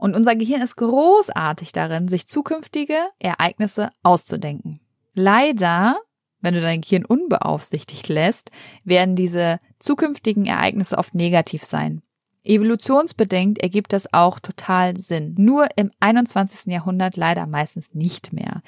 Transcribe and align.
Und 0.00 0.16
unser 0.16 0.34
Gehirn 0.34 0.62
ist 0.62 0.76
großartig 0.76 1.72
darin, 1.72 2.08
sich 2.08 2.26
zukünftige 2.26 2.96
Ereignisse 3.18 3.90
auszudenken. 4.02 4.80
Leider, 5.12 5.98
wenn 6.40 6.54
du 6.54 6.62
dein 6.62 6.80
Gehirn 6.80 7.04
unbeaufsichtigt 7.04 8.08
lässt, 8.08 8.50
werden 8.82 9.14
diese 9.14 9.60
zukünftigen 9.78 10.46
Ereignisse 10.46 10.96
oft 10.96 11.14
negativ 11.14 11.64
sein. 11.64 12.00
Evolutionsbedingt 12.44 13.58
ergibt 13.58 13.92
das 13.92 14.10
auch 14.14 14.40
total 14.40 14.96
Sinn. 14.96 15.34
Nur 15.36 15.68
im 15.76 15.90
21. 16.00 16.72
Jahrhundert 16.72 17.18
leider 17.18 17.46
meistens 17.46 17.92
nicht 17.92 18.32
mehr. 18.32 18.62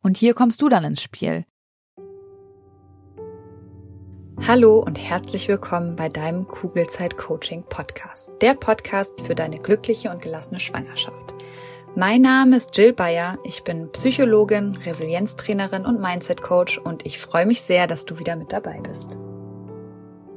Und 0.00 0.16
hier 0.16 0.32
kommst 0.32 0.62
du 0.62 0.68
dann 0.68 0.84
ins 0.84 1.02
Spiel. 1.02 1.44
Hallo 4.44 4.78
und 4.78 4.96
herzlich 4.96 5.48
willkommen 5.48 5.96
bei 5.96 6.08
deinem 6.08 6.46
Kugelzeit 6.46 7.16
Coaching 7.16 7.64
Podcast. 7.64 8.32
Der 8.42 8.54
Podcast 8.54 9.20
für 9.22 9.34
deine 9.34 9.58
glückliche 9.58 10.10
und 10.10 10.22
gelassene 10.22 10.60
Schwangerschaft. 10.60 11.34
Mein 11.96 12.22
Name 12.22 12.58
ist 12.58 12.76
Jill 12.76 12.92
Bayer. 12.92 13.38
Ich 13.42 13.64
bin 13.64 13.90
Psychologin, 13.90 14.76
Resilienztrainerin 14.84 15.84
und 15.84 16.00
Mindset 16.00 16.42
Coach 16.42 16.78
und 16.78 17.04
ich 17.06 17.18
freue 17.18 17.46
mich 17.46 17.62
sehr, 17.62 17.88
dass 17.88 18.04
du 18.04 18.18
wieder 18.20 18.36
mit 18.36 18.52
dabei 18.52 18.80
bist. 18.80 19.18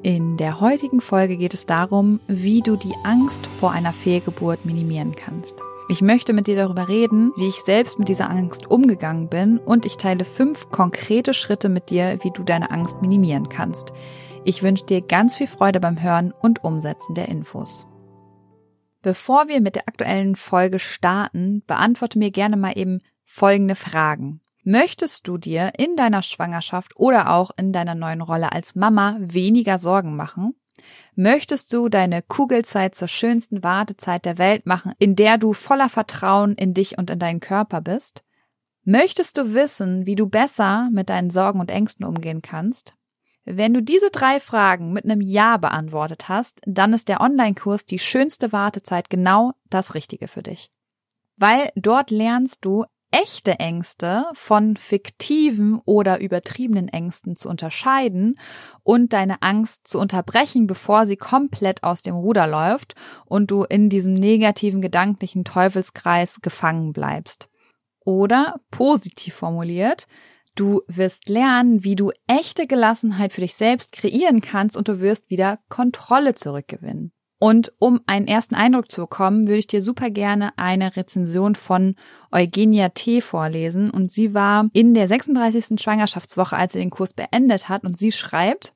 In 0.02 0.38
der 0.38 0.62
heutigen 0.62 1.02
Folge 1.02 1.38
geht 1.38 1.54
es 1.54 1.68
darum, 1.68 2.20
wie 2.28 2.62
du 2.62 2.78
die 2.78 2.96
Angst 3.04 3.46
vor 3.60 3.72
einer 3.72 3.94
Fehlgeburt 3.94 4.66
minimieren 4.66 5.16
kannst. 5.16 5.56
Ich 5.92 6.04
möchte 6.04 6.34
mit 6.34 6.46
dir 6.46 6.56
darüber 6.56 6.88
reden, 6.88 7.32
wie 7.36 7.48
ich 7.48 7.64
selbst 7.64 7.98
mit 7.98 8.10
dieser 8.10 8.30
Angst 8.30 8.70
umgegangen 8.70 9.28
bin 9.28 9.58
und 9.58 9.88
ich 9.88 9.98
teile 9.98 10.24
fünf 10.24 10.70
konkrete 10.70 11.34
Schritte 11.34 11.68
mit 11.68 11.90
dir, 11.90 12.20
wie 12.22 12.30
du 12.30 12.44
deine 12.44 12.70
Angst 12.70 13.02
minimieren 13.02 13.50
kannst. 13.50 13.92
Ich 14.46 14.62
wünsche 14.62 14.86
dir 14.86 15.02
ganz 15.02 15.36
viel 15.36 15.48
Freude 15.48 15.80
beim 15.80 16.00
Hören 16.00 16.32
und 16.32 16.64
Umsetzen 16.64 17.16
der 17.16 17.28
Infos. 17.28 17.88
Bevor 19.02 19.48
wir 19.48 19.62
mit 19.62 19.74
der 19.74 19.88
aktuellen 19.88 20.36
Folge 20.36 20.78
starten, 20.78 21.64
beantworte 21.66 22.20
mir 22.20 22.30
gerne 22.30 22.56
mal 22.56 22.78
eben 22.78 23.00
folgende 23.26 23.74
Fragen. 23.74 24.42
Möchtest 24.64 25.28
du 25.28 25.40
dir 25.40 25.72
in 25.80 25.96
deiner 25.96 26.22
Schwangerschaft 26.22 26.92
oder 26.98 27.32
auch 27.32 27.50
in 27.58 27.74
deiner 27.74 27.96
neuen 27.96 28.22
Rolle 28.22 28.52
als 28.52 28.76
Mama 28.76 29.18
weniger 29.20 29.80
Sorgen 29.80 30.16
machen? 30.16 30.54
Möchtest 31.16 31.74
du 31.74 31.90
deine 31.90 32.22
Kugelzeit 32.22 32.96
zur 32.96 33.08
schönsten 33.08 33.64
Wartezeit 33.64 34.26
der 34.26 34.38
Welt 34.38 34.66
machen, 34.66 34.94
in 35.00 35.16
der 35.16 35.38
du 35.38 35.54
voller 35.54 35.90
Vertrauen 35.90 36.56
in 36.56 36.74
dich 36.74 36.98
und 36.98 37.10
in 37.10 37.20
deinen 37.20 37.40
Körper 37.40 37.82
bist? 37.82 38.24
Möchtest 38.84 39.38
du 39.38 39.54
wissen, 39.54 40.06
wie 40.06 40.16
du 40.16 40.28
besser 40.28 40.90
mit 40.92 41.10
deinen 41.10 41.30
Sorgen 41.30 41.60
und 41.60 41.70
Ängsten 41.70 42.06
umgehen 42.06 42.42
kannst? 42.42 42.94
Wenn 43.46 43.74
du 43.74 43.82
diese 43.82 44.12
drei 44.12 44.40
Fragen 44.40 44.94
mit 44.94 45.06
einem 45.06 45.22
Ja 45.22 45.58
beantwortet 45.58 46.30
hast, 46.30 46.62
dann 46.66 46.94
ist 46.94 47.08
der 47.08 47.22
Online-Kurs 47.22 47.86
die 47.86 48.00
schönste 48.00 48.52
Wartezeit 48.52 49.10
genau 49.10 49.54
das 49.70 49.96
Richtige 49.96 50.28
für 50.28 50.44
dich. 50.44 50.72
Weil 51.36 51.72
dort 51.76 52.12
lernst 52.12 52.64
du 52.66 52.86
echte 53.12 53.60
Ängste 53.60 54.26
von 54.34 54.78
fiktiven 54.78 55.80
oder 55.86 56.20
übertriebenen 56.20 56.88
Ängsten 56.88 57.36
zu 57.36 57.50
unterscheiden 57.50 58.40
und 58.84 59.14
deine 59.14 59.42
Angst 59.42 59.88
zu 59.88 60.00
unterbrechen, 60.00 60.68
bevor 60.68 61.06
sie 61.06 61.18
komplett 61.18 61.84
aus 61.84 62.02
dem 62.02 62.16
Ruder 62.16 62.48
läuft 62.48 62.96
und 63.26 63.52
du 63.52 63.64
in 63.64 63.90
diesem 63.90 64.14
negativen 64.14 64.82
gedanklichen 64.82 65.44
Teufelskreis 65.44 66.42
gefangen 66.42 66.94
bleibst. 66.94 67.50
Oder 68.00 68.60
positiv 68.72 69.36
formuliert, 69.36 70.08
du 70.56 70.82
wirst 70.88 71.30
lernen, 71.30 71.84
wie 71.84 71.96
du 71.96 72.12
echte 72.28 72.68
Gelassenheit 72.68 73.34
für 73.34 73.42
dich 73.42 73.56
selbst 73.56 73.92
kreieren 73.92 74.42
kannst 74.42 74.78
und 74.78 74.88
du 74.88 75.00
wirst 75.00 75.30
wieder 75.30 75.60
Kontrolle 75.70 76.36
zurückgewinnen. 76.36 77.12
Und 77.40 77.72
um 77.80 78.02
einen 78.06 78.28
ersten 78.28 78.54
Eindruck 78.54 78.92
zu 78.92 79.02
bekommen, 79.02 79.48
würde 79.48 79.60
ich 79.60 79.68
dir 79.68 79.82
super 79.82 80.10
gerne 80.10 80.52
eine 80.58 80.98
Rezension 80.98 81.56
von 81.56 81.96
Eugenia 82.32 82.90
T. 82.90 83.22
vorlesen. 83.22 83.90
Und 83.90 84.12
sie 84.12 84.34
war 84.34 84.68
in 84.74 84.94
der 84.94 85.08
36. 85.08 85.82
Schwangerschaftswoche, 85.82 86.58
als 86.58 86.74
sie 86.74 86.80
den 86.80 86.90
Kurs 86.90 87.14
beendet 87.14 87.70
hat. 87.70 87.84
Und 87.84 87.98
sie 87.98 88.12
schreibt, 88.12 88.74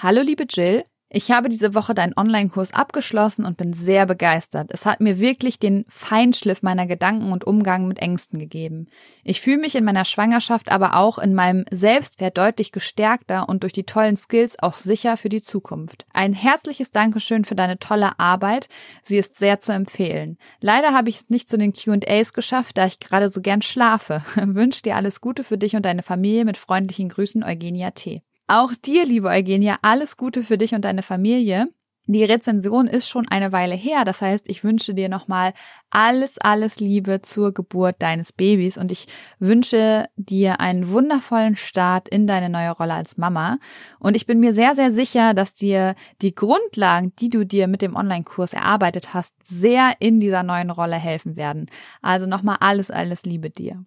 Hallo 0.00 0.20
liebe 0.20 0.44
Jill, 0.48 0.84
ich 1.14 1.30
habe 1.30 1.48
diese 1.48 1.76
Woche 1.76 1.94
deinen 1.94 2.12
Online-Kurs 2.16 2.74
abgeschlossen 2.74 3.44
und 3.44 3.56
bin 3.56 3.72
sehr 3.72 4.04
begeistert. 4.04 4.70
Es 4.72 4.84
hat 4.84 5.00
mir 5.00 5.20
wirklich 5.20 5.60
den 5.60 5.84
Feinschliff 5.88 6.62
meiner 6.62 6.88
Gedanken 6.88 7.30
und 7.30 7.44
Umgang 7.44 7.86
mit 7.86 8.00
Ängsten 8.00 8.40
gegeben. 8.40 8.88
Ich 9.22 9.40
fühle 9.40 9.58
mich 9.58 9.76
in 9.76 9.84
meiner 9.84 10.04
Schwangerschaft, 10.04 10.72
aber 10.72 10.96
auch 10.96 11.18
in 11.18 11.32
meinem 11.32 11.66
Selbstwert 11.70 12.36
deutlich 12.36 12.72
gestärkter 12.72 13.48
und 13.48 13.62
durch 13.62 13.72
die 13.72 13.84
tollen 13.84 14.16
Skills 14.16 14.58
auch 14.60 14.74
sicher 14.74 15.16
für 15.16 15.28
die 15.28 15.40
Zukunft. 15.40 16.04
Ein 16.12 16.32
herzliches 16.32 16.90
Dankeschön 16.90 17.44
für 17.44 17.54
deine 17.54 17.78
tolle 17.78 18.18
Arbeit. 18.18 18.68
Sie 19.02 19.16
ist 19.16 19.38
sehr 19.38 19.60
zu 19.60 19.72
empfehlen. 19.72 20.36
Leider 20.60 20.94
habe 20.94 21.10
ich 21.10 21.16
es 21.16 21.30
nicht 21.30 21.48
zu 21.48 21.56
den 21.56 21.72
Q&As 21.72 22.32
geschafft, 22.32 22.76
da 22.76 22.86
ich 22.86 22.98
gerade 22.98 23.28
so 23.28 23.40
gern 23.40 23.62
schlafe. 23.62 24.24
Wünsche 24.34 24.82
dir 24.82 24.96
alles 24.96 25.20
Gute 25.20 25.44
für 25.44 25.58
dich 25.58 25.76
und 25.76 25.84
deine 25.86 26.02
Familie 26.02 26.44
mit 26.44 26.58
freundlichen 26.58 27.08
Grüßen 27.08 27.44
Eugenia 27.44 27.92
T. 27.92 28.20
Auch 28.46 28.74
dir, 28.74 29.06
liebe 29.06 29.28
Eugenia, 29.28 29.78
alles 29.80 30.18
Gute 30.18 30.42
für 30.42 30.58
dich 30.58 30.74
und 30.74 30.84
deine 30.84 31.02
Familie. 31.02 31.68
Die 32.06 32.24
Rezension 32.24 32.86
ist 32.86 33.08
schon 33.08 33.26
eine 33.26 33.50
Weile 33.52 33.74
her, 33.74 34.04
das 34.04 34.20
heißt, 34.20 34.50
ich 34.50 34.62
wünsche 34.62 34.92
dir 34.92 35.08
nochmal 35.08 35.54
alles, 35.88 36.36
alles 36.36 36.78
Liebe 36.78 37.22
zur 37.22 37.54
Geburt 37.54 37.96
deines 38.00 38.34
Babys 38.34 38.76
und 38.76 38.92
ich 38.92 39.06
wünsche 39.38 40.04
dir 40.16 40.60
einen 40.60 40.90
wundervollen 40.90 41.56
Start 41.56 42.10
in 42.10 42.26
deine 42.26 42.50
neue 42.50 42.72
Rolle 42.72 42.92
als 42.92 43.16
Mama. 43.16 43.56
Und 43.98 44.16
ich 44.16 44.26
bin 44.26 44.38
mir 44.38 44.52
sehr, 44.52 44.74
sehr 44.74 44.92
sicher, 44.92 45.32
dass 45.32 45.54
dir 45.54 45.94
die 46.20 46.34
Grundlagen, 46.34 47.14
die 47.18 47.30
du 47.30 47.46
dir 47.46 47.68
mit 47.68 47.80
dem 47.80 47.96
Online-Kurs 47.96 48.52
erarbeitet 48.52 49.14
hast, 49.14 49.34
sehr 49.42 49.94
in 50.00 50.20
dieser 50.20 50.42
neuen 50.42 50.68
Rolle 50.68 50.96
helfen 50.96 51.36
werden. 51.36 51.70
Also 52.02 52.26
nochmal 52.26 52.58
alles, 52.60 52.90
alles 52.90 53.24
Liebe 53.24 53.48
dir. 53.48 53.82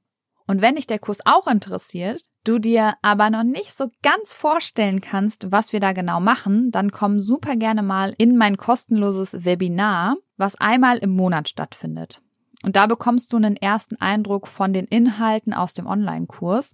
Und 0.48 0.64
wenn 0.64 0.76
dich 0.76 0.88
der 0.88 0.98
Kurs 0.98 1.20
auch 1.26 1.46
interessiert, 1.46 2.24
du 2.48 2.60
dir 2.60 2.94
aber 3.02 3.30
noch 3.30 3.44
nicht 3.44 3.76
so 3.76 3.90
ganz 4.02 4.34
vorstellen 4.34 5.02
kannst, 5.02 5.52
was 5.52 5.74
wir 5.74 5.80
da 5.80 5.94
genau 5.94 6.20
machen, 6.20 6.72
dann 6.72 6.92
komm 6.92 7.20
super 7.20 7.56
gerne 7.56 7.84
mal 7.84 8.14
in 8.18 8.38
mein 8.38 8.58
kostenloses 8.58 9.46
Webinar, 9.46 10.16
was 10.38 10.56
einmal 10.56 10.98
im 10.98 11.12
Monat 11.12 11.50
stattfindet. 11.50 12.22
Und 12.64 12.76
da 12.76 12.88
bekommst 12.88 13.34
du 13.34 13.38
einen 13.38 13.56
ersten 13.56 13.98
Eindruck 13.98 14.48
von 14.48 14.74
den 14.74 14.86
Inhalten 14.86 15.54
aus 15.54 15.74
dem 15.74 15.86
Online-Kurs. 15.86 16.74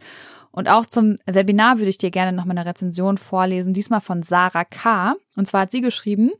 Und 0.52 0.70
auch 0.70 0.86
zum 0.86 1.18
Webinar 1.26 1.78
würde 1.78 1.90
ich 1.90 1.98
dir 1.98 2.12
gerne 2.12 2.32
noch 2.32 2.46
mal 2.46 2.58
eine 2.58 2.66
Rezension 2.66 3.18
vorlesen, 3.18 3.74
diesmal 3.74 4.02
von 4.02 4.24
Sarah 4.24 4.66
K. 4.66 5.16
Und 5.36 5.48
zwar 5.48 5.62
hat 5.62 5.72
sie 5.72 5.82
geschrieben, 5.82 6.32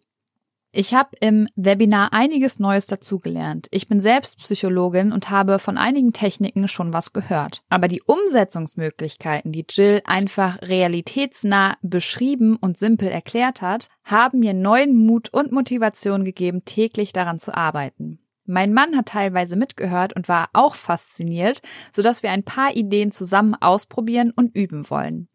ich 0.76 0.96
habe 0.96 1.12
im 1.20 1.48
Webinar 1.56 2.14
einiges 2.14 2.58
Neues 2.58 2.88
dazugelernt. 2.88 3.68
Ich 3.70 3.88
bin 3.88 4.00
selbst 4.00 4.40
Psychologin 4.40 5.12
und 5.12 5.30
habe 5.30 5.60
von 5.60 5.78
einigen 5.78 6.14
Techniken 6.14 6.68
schon 6.68 6.94
was 6.94 7.14
gehört. 7.14 7.62
Aber 7.70 7.88
die 7.88 8.02
Umsetzungsmöglichkeiten, 8.02 9.52
die 9.52 9.66
Jill 9.70 10.02
einfach 10.06 10.60
realitätsnah 10.64 11.78
beschrieben 11.84 12.56
und 12.56 12.80
simpel 12.80 13.08
erklärt 13.10 13.62
hat, 13.62 13.88
haben 14.04 14.40
mir 14.40 14.56
neuen 14.56 14.96
Mut 14.96 15.30
und 15.32 15.52
Motivation 15.52 16.24
gegeben, 16.24 16.66
täglich 16.66 17.14
daran 17.14 17.38
zu 17.38 17.56
arbeiten. 17.56 18.18
Mein 18.46 18.74
Mann 18.74 18.98
hat 18.98 19.06
teilweise 19.06 19.56
mitgehört 19.56 20.14
und 20.14 20.28
war 20.28 20.50
auch 20.54 20.74
fasziniert, 20.74 21.62
sodass 21.96 22.24
wir 22.24 22.32
ein 22.32 22.44
paar 22.44 22.76
Ideen 22.76 23.12
zusammen 23.12 23.54
ausprobieren 23.54 24.34
und 24.36 24.56
üben 24.56 24.90
wollen. 24.90 25.30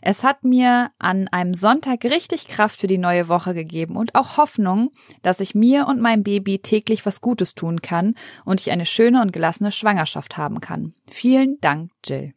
Es 0.00 0.22
hat 0.22 0.44
mir 0.44 0.90
an 0.98 1.28
einem 1.28 1.54
Sonntag 1.54 2.04
richtig 2.04 2.46
Kraft 2.46 2.80
für 2.80 2.86
die 2.86 2.98
neue 2.98 3.28
Woche 3.28 3.54
gegeben 3.54 3.96
und 3.96 4.14
auch 4.14 4.36
Hoffnung, 4.36 4.90
dass 5.22 5.40
ich 5.40 5.54
mir 5.54 5.86
und 5.86 6.00
meinem 6.00 6.22
Baby 6.22 6.60
täglich 6.60 7.04
was 7.04 7.20
Gutes 7.20 7.54
tun 7.54 7.82
kann 7.82 8.14
und 8.44 8.60
ich 8.60 8.70
eine 8.70 8.86
schöne 8.86 9.20
und 9.20 9.32
gelassene 9.32 9.72
Schwangerschaft 9.72 10.36
haben 10.36 10.60
kann. 10.60 10.94
Vielen 11.10 11.60
Dank, 11.60 11.90
Jill. 12.04 12.32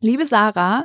Liebe 0.00 0.26
Sarah, 0.26 0.84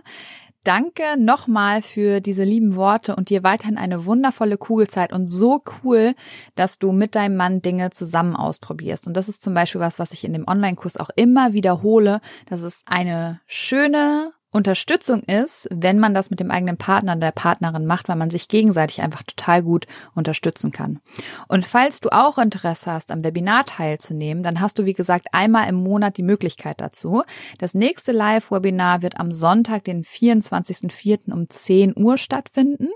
danke 0.63 1.03
nochmal 1.17 1.81
für 1.81 2.21
diese 2.21 2.43
lieben 2.43 2.75
Worte 2.75 3.15
und 3.15 3.29
dir 3.29 3.43
weiterhin 3.43 3.77
eine 3.77 4.05
wundervolle 4.05 4.57
Kugelzeit 4.57 5.13
und 5.13 5.27
so 5.27 5.61
cool, 5.83 6.15
dass 6.55 6.79
du 6.79 6.91
mit 6.91 7.15
deinem 7.15 7.35
Mann 7.35 7.61
Dinge 7.61 7.91
zusammen 7.91 8.35
ausprobierst. 8.35 9.07
Und 9.07 9.15
das 9.15 9.29
ist 9.29 9.43
zum 9.43 9.53
Beispiel 9.53 9.81
was, 9.81 9.99
was 9.99 10.13
ich 10.13 10.23
in 10.23 10.33
dem 10.33 10.47
Online-Kurs 10.47 10.97
auch 10.97 11.09
immer 11.15 11.53
wiederhole, 11.53 12.21
dass 12.47 12.61
es 12.61 12.81
eine 12.85 13.41
schöne 13.45 14.31
Unterstützung 14.53 15.23
ist, 15.23 15.67
wenn 15.71 15.97
man 15.97 16.13
das 16.13 16.29
mit 16.29 16.39
dem 16.39 16.51
eigenen 16.51 16.77
Partner 16.77 17.13
oder 17.13 17.21
der 17.21 17.31
Partnerin 17.31 17.87
macht, 17.87 18.07
weil 18.07 18.15
man 18.15 18.29
sich 18.29 18.47
gegenseitig 18.47 19.01
einfach 19.01 19.23
total 19.23 19.63
gut 19.63 19.87
unterstützen 20.13 20.71
kann. 20.71 20.99
Und 21.47 21.65
falls 21.65 21.99
du 22.01 22.09
auch 22.09 22.37
Interesse 22.37 22.91
hast, 22.91 23.11
am 23.11 23.23
Webinar 23.23 23.65
teilzunehmen, 23.65 24.43
dann 24.43 24.59
hast 24.59 24.77
du, 24.77 24.85
wie 24.85 24.93
gesagt, 24.93 25.27
einmal 25.31 25.67
im 25.67 25.75
Monat 25.75 26.17
die 26.17 26.23
Möglichkeit 26.23 26.79
dazu. 26.79 27.23
Das 27.57 27.73
nächste 27.73 28.11
Live-Webinar 28.11 29.01
wird 29.01 29.19
am 29.19 29.31
Sonntag, 29.31 29.85
den 29.85 30.03
24.04. 30.03 31.31
um 31.31 31.49
10 31.49 31.97
Uhr 31.97 32.19
stattfinden. 32.19 32.89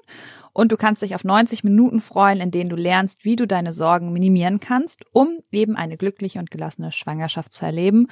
Und 0.58 0.72
du 0.72 0.76
kannst 0.76 1.04
dich 1.04 1.14
auf 1.14 1.24
90 1.24 1.64
Minuten 1.64 2.02
freuen, 2.02 2.42
in 2.42 2.50
denen 2.50 2.72
du 2.72 2.76
lernst, 2.76 3.26
wie 3.26 3.36
du 3.36 3.46
deine 3.46 3.74
Sorgen 3.74 4.12
minimieren 4.12 4.60
kannst, 4.60 5.04
um 5.12 5.38
eben 5.52 5.76
eine 5.76 5.98
glückliche 5.98 6.40
und 6.40 6.50
gelassene 6.50 6.92
Schwangerschaft 6.92 7.54
zu 7.54 7.64
erleben 7.64 8.08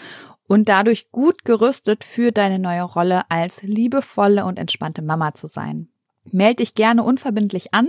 und 0.47 0.69
dadurch 0.69 1.09
gut 1.11 1.43
gerüstet 1.43 2.03
für 2.03 2.31
deine 2.31 2.59
neue 2.59 2.83
Rolle 2.83 3.23
als 3.29 3.63
liebevolle 3.63 4.45
und 4.45 4.59
entspannte 4.59 5.01
Mama 5.01 5.33
zu 5.33 5.47
sein. 5.47 5.89
Meld 6.31 6.59
dich 6.59 6.75
gerne 6.75 7.01
unverbindlich 7.01 7.73
an. 7.73 7.87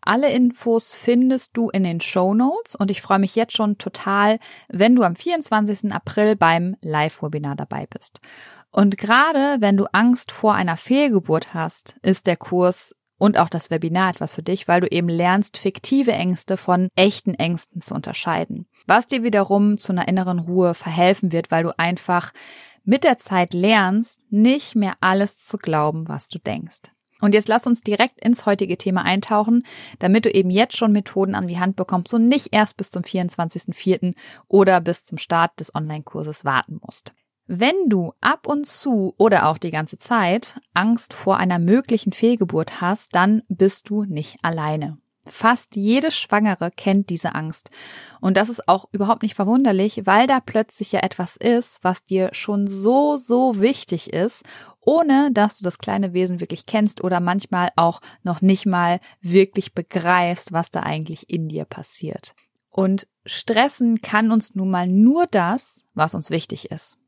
Alle 0.00 0.30
Infos 0.30 0.94
findest 0.94 1.54
du 1.58 1.68
in 1.68 1.84
den 1.84 2.00
Show 2.00 2.32
Notes 2.32 2.76
und 2.76 2.90
ich 2.90 3.02
freue 3.02 3.18
mich 3.18 3.36
jetzt 3.36 3.58
schon 3.58 3.76
total, 3.76 4.38
wenn 4.68 4.96
du 4.96 5.02
am 5.02 5.16
24. 5.16 5.92
April 5.92 6.34
beim 6.34 6.76
Live-Webinar 6.80 7.56
dabei 7.56 7.86
bist. 7.86 8.20
Und 8.70 8.96
gerade 8.96 9.58
wenn 9.60 9.76
du 9.76 9.84
Angst 9.92 10.32
vor 10.32 10.54
einer 10.54 10.78
Fehlgeburt 10.78 11.52
hast, 11.52 11.96
ist 12.02 12.26
der 12.26 12.36
Kurs 12.36 12.94
und 13.18 13.38
auch 13.38 13.48
das 13.48 13.70
Webinar 13.70 14.10
etwas 14.10 14.32
für 14.32 14.42
dich, 14.42 14.68
weil 14.68 14.80
du 14.80 14.86
eben 14.86 15.08
lernst, 15.08 15.58
fiktive 15.58 16.12
Ängste 16.12 16.56
von 16.56 16.88
echten 16.96 17.34
Ängsten 17.34 17.82
zu 17.82 17.94
unterscheiden. 17.94 18.66
Was 18.86 19.06
dir 19.06 19.22
wiederum 19.22 19.76
zu 19.76 19.92
einer 19.92 20.08
inneren 20.08 20.38
Ruhe 20.38 20.74
verhelfen 20.74 21.32
wird, 21.32 21.50
weil 21.50 21.64
du 21.64 21.78
einfach 21.78 22.32
mit 22.84 23.04
der 23.04 23.18
Zeit 23.18 23.52
lernst, 23.52 24.22
nicht 24.30 24.74
mehr 24.74 24.94
alles 25.00 25.46
zu 25.46 25.58
glauben, 25.58 26.08
was 26.08 26.28
du 26.28 26.38
denkst. 26.38 26.82
Und 27.20 27.34
jetzt 27.34 27.48
lass 27.48 27.66
uns 27.66 27.82
direkt 27.82 28.24
ins 28.24 28.46
heutige 28.46 28.78
Thema 28.78 29.02
eintauchen, 29.04 29.64
damit 29.98 30.24
du 30.24 30.30
eben 30.30 30.50
jetzt 30.50 30.76
schon 30.76 30.92
Methoden 30.92 31.34
an 31.34 31.48
die 31.48 31.58
Hand 31.58 31.76
bekommst 31.76 32.14
und 32.14 32.28
nicht 32.28 32.48
erst 32.52 32.76
bis 32.76 32.90
zum 32.90 33.02
24.04. 33.02 34.14
oder 34.46 34.80
bis 34.80 35.04
zum 35.04 35.18
Start 35.18 35.58
des 35.58 35.74
Online-Kurses 35.74 36.44
warten 36.44 36.78
musst. 36.80 37.12
Wenn 37.50 37.88
du 37.88 38.12
ab 38.20 38.46
und 38.46 38.66
zu 38.66 39.14
oder 39.16 39.48
auch 39.48 39.56
die 39.56 39.70
ganze 39.70 39.96
Zeit 39.96 40.60
Angst 40.74 41.14
vor 41.14 41.38
einer 41.38 41.58
möglichen 41.58 42.12
Fehlgeburt 42.12 42.82
hast, 42.82 43.14
dann 43.14 43.40
bist 43.48 43.88
du 43.88 44.04
nicht 44.04 44.36
alleine. 44.42 44.98
Fast 45.24 45.74
jede 45.74 46.10
Schwangere 46.10 46.70
kennt 46.70 47.08
diese 47.08 47.34
Angst. 47.34 47.70
Und 48.20 48.36
das 48.36 48.50
ist 48.50 48.68
auch 48.68 48.84
überhaupt 48.92 49.22
nicht 49.22 49.34
verwunderlich, 49.34 50.02
weil 50.04 50.26
da 50.26 50.40
plötzlich 50.40 50.92
ja 50.92 51.00
etwas 51.00 51.38
ist, 51.38 51.82
was 51.82 52.04
dir 52.04 52.28
schon 52.32 52.66
so, 52.66 53.16
so 53.16 53.58
wichtig 53.58 54.12
ist, 54.12 54.42
ohne 54.82 55.30
dass 55.32 55.56
du 55.56 55.64
das 55.64 55.78
kleine 55.78 56.12
Wesen 56.12 56.40
wirklich 56.40 56.66
kennst 56.66 57.02
oder 57.02 57.18
manchmal 57.18 57.70
auch 57.76 58.00
noch 58.22 58.42
nicht 58.42 58.66
mal 58.66 59.00
wirklich 59.22 59.72
begreifst, 59.72 60.52
was 60.52 60.70
da 60.70 60.80
eigentlich 60.80 61.30
in 61.30 61.48
dir 61.48 61.64
passiert. 61.64 62.34
Und 62.68 63.08
stressen 63.24 64.02
kann 64.02 64.32
uns 64.32 64.54
nun 64.54 64.70
mal 64.70 64.86
nur 64.86 65.26
das, 65.26 65.86
was 65.94 66.14
uns 66.14 66.28
wichtig 66.28 66.70
ist. 66.70 66.98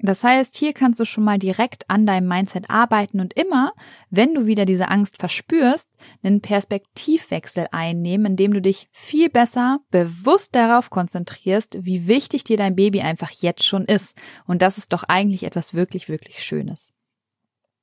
Das 0.00 0.22
heißt, 0.22 0.56
hier 0.56 0.74
kannst 0.74 1.00
du 1.00 1.04
schon 1.04 1.24
mal 1.24 1.38
direkt 1.38 1.90
an 1.90 2.06
deinem 2.06 2.28
Mindset 2.28 2.70
arbeiten 2.70 3.20
und 3.20 3.34
immer, 3.34 3.72
wenn 4.10 4.32
du 4.32 4.46
wieder 4.46 4.64
diese 4.64 4.88
Angst 4.88 5.18
verspürst, 5.18 5.98
einen 6.22 6.40
Perspektivwechsel 6.40 7.66
einnehmen, 7.72 8.26
indem 8.26 8.54
du 8.54 8.62
dich 8.62 8.88
viel 8.92 9.28
besser 9.28 9.80
bewusst 9.90 10.54
darauf 10.54 10.90
konzentrierst, 10.90 11.78
wie 11.84 12.06
wichtig 12.06 12.44
dir 12.44 12.56
dein 12.56 12.76
Baby 12.76 13.00
einfach 13.00 13.30
jetzt 13.30 13.64
schon 13.64 13.86
ist. 13.86 14.16
Und 14.46 14.62
das 14.62 14.78
ist 14.78 14.92
doch 14.92 15.02
eigentlich 15.02 15.42
etwas 15.42 15.74
wirklich, 15.74 16.08
wirklich 16.08 16.44
Schönes. 16.44 16.92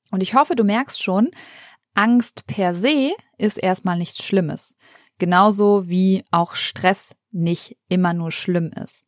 Und 0.10 0.24
ich 0.24 0.36
hoffe, 0.36 0.56
du 0.56 0.64
merkst 0.64 1.04
schon, 1.04 1.32
Angst 1.96 2.48
per 2.48 2.74
se 2.74 3.12
ist 3.38 3.58
erstmal 3.58 3.98
nichts 3.98 4.24
Schlimmes. 4.24 4.78
Genauso 5.18 5.90
wie 5.90 6.24
auch 6.32 6.56
Stress 6.56 7.16
nicht 7.32 7.78
immer 7.90 8.14
nur 8.14 8.32
schlimm 8.32 8.72
ist. 8.72 9.08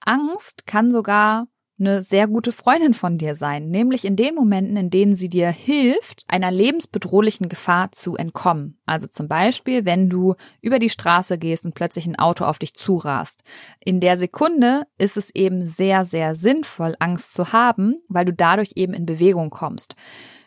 Angst 0.00 0.66
kann 0.66 0.90
sogar 0.90 1.46
eine 1.80 2.02
sehr 2.02 2.28
gute 2.28 2.52
Freundin 2.52 2.94
von 2.94 3.18
dir 3.18 3.34
sein, 3.34 3.70
nämlich 3.70 4.04
in 4.04 4.14
den 4.14 4.34
Momenten, 4.34 4.76
in 4.76 4.90
denen 4.90 5.14
sie 5.14 5.28
dir 5.28 5.50
hilft, 5.50 6.24
einer 6.28 6.50
lebensbedrohlichen 6.50 7.48
Gefahr 7.48 7.90
zu 7.92 8.16
entkommen. 8.16 8.78
Also 8.86 9.06
zum 9.06 9.28
Beispiel, 9.28 9.84
wenn 9.84 10.08
du 10.08 10.34
über 10.60 10.78
die 10.78 10.90
Straße 10.90 11.38
gehst 11.38 11.64
und 11.64 11.74
plötzlich 11.74 12.06
ein 12.06 12.18
Auto 12.18 12.44
auf 12.44 12.58
dich 12.58 12.74
zurast. 12.74 13.42
In 13.80 14.00
der 14.00 14.16
Sekunde 14.16 14.86
ist 14.98 15.16
es 15.16 15.34
eben 15.34 15.66
sehr, 15.66 16.04
sehr 16.04 16.34
sinnvoll, 16.34 16.94
Angst 16.98 17.32
zu 17.32 17.52
haben, 17.52 17.96
weil 18.08 18.26
du 18.26 18.32
dadurch 18.32 18.72
eben 18.76 18.92
in 18.92 19.06
Bewegung 19.06 19.50
kommst. 19.50 19.94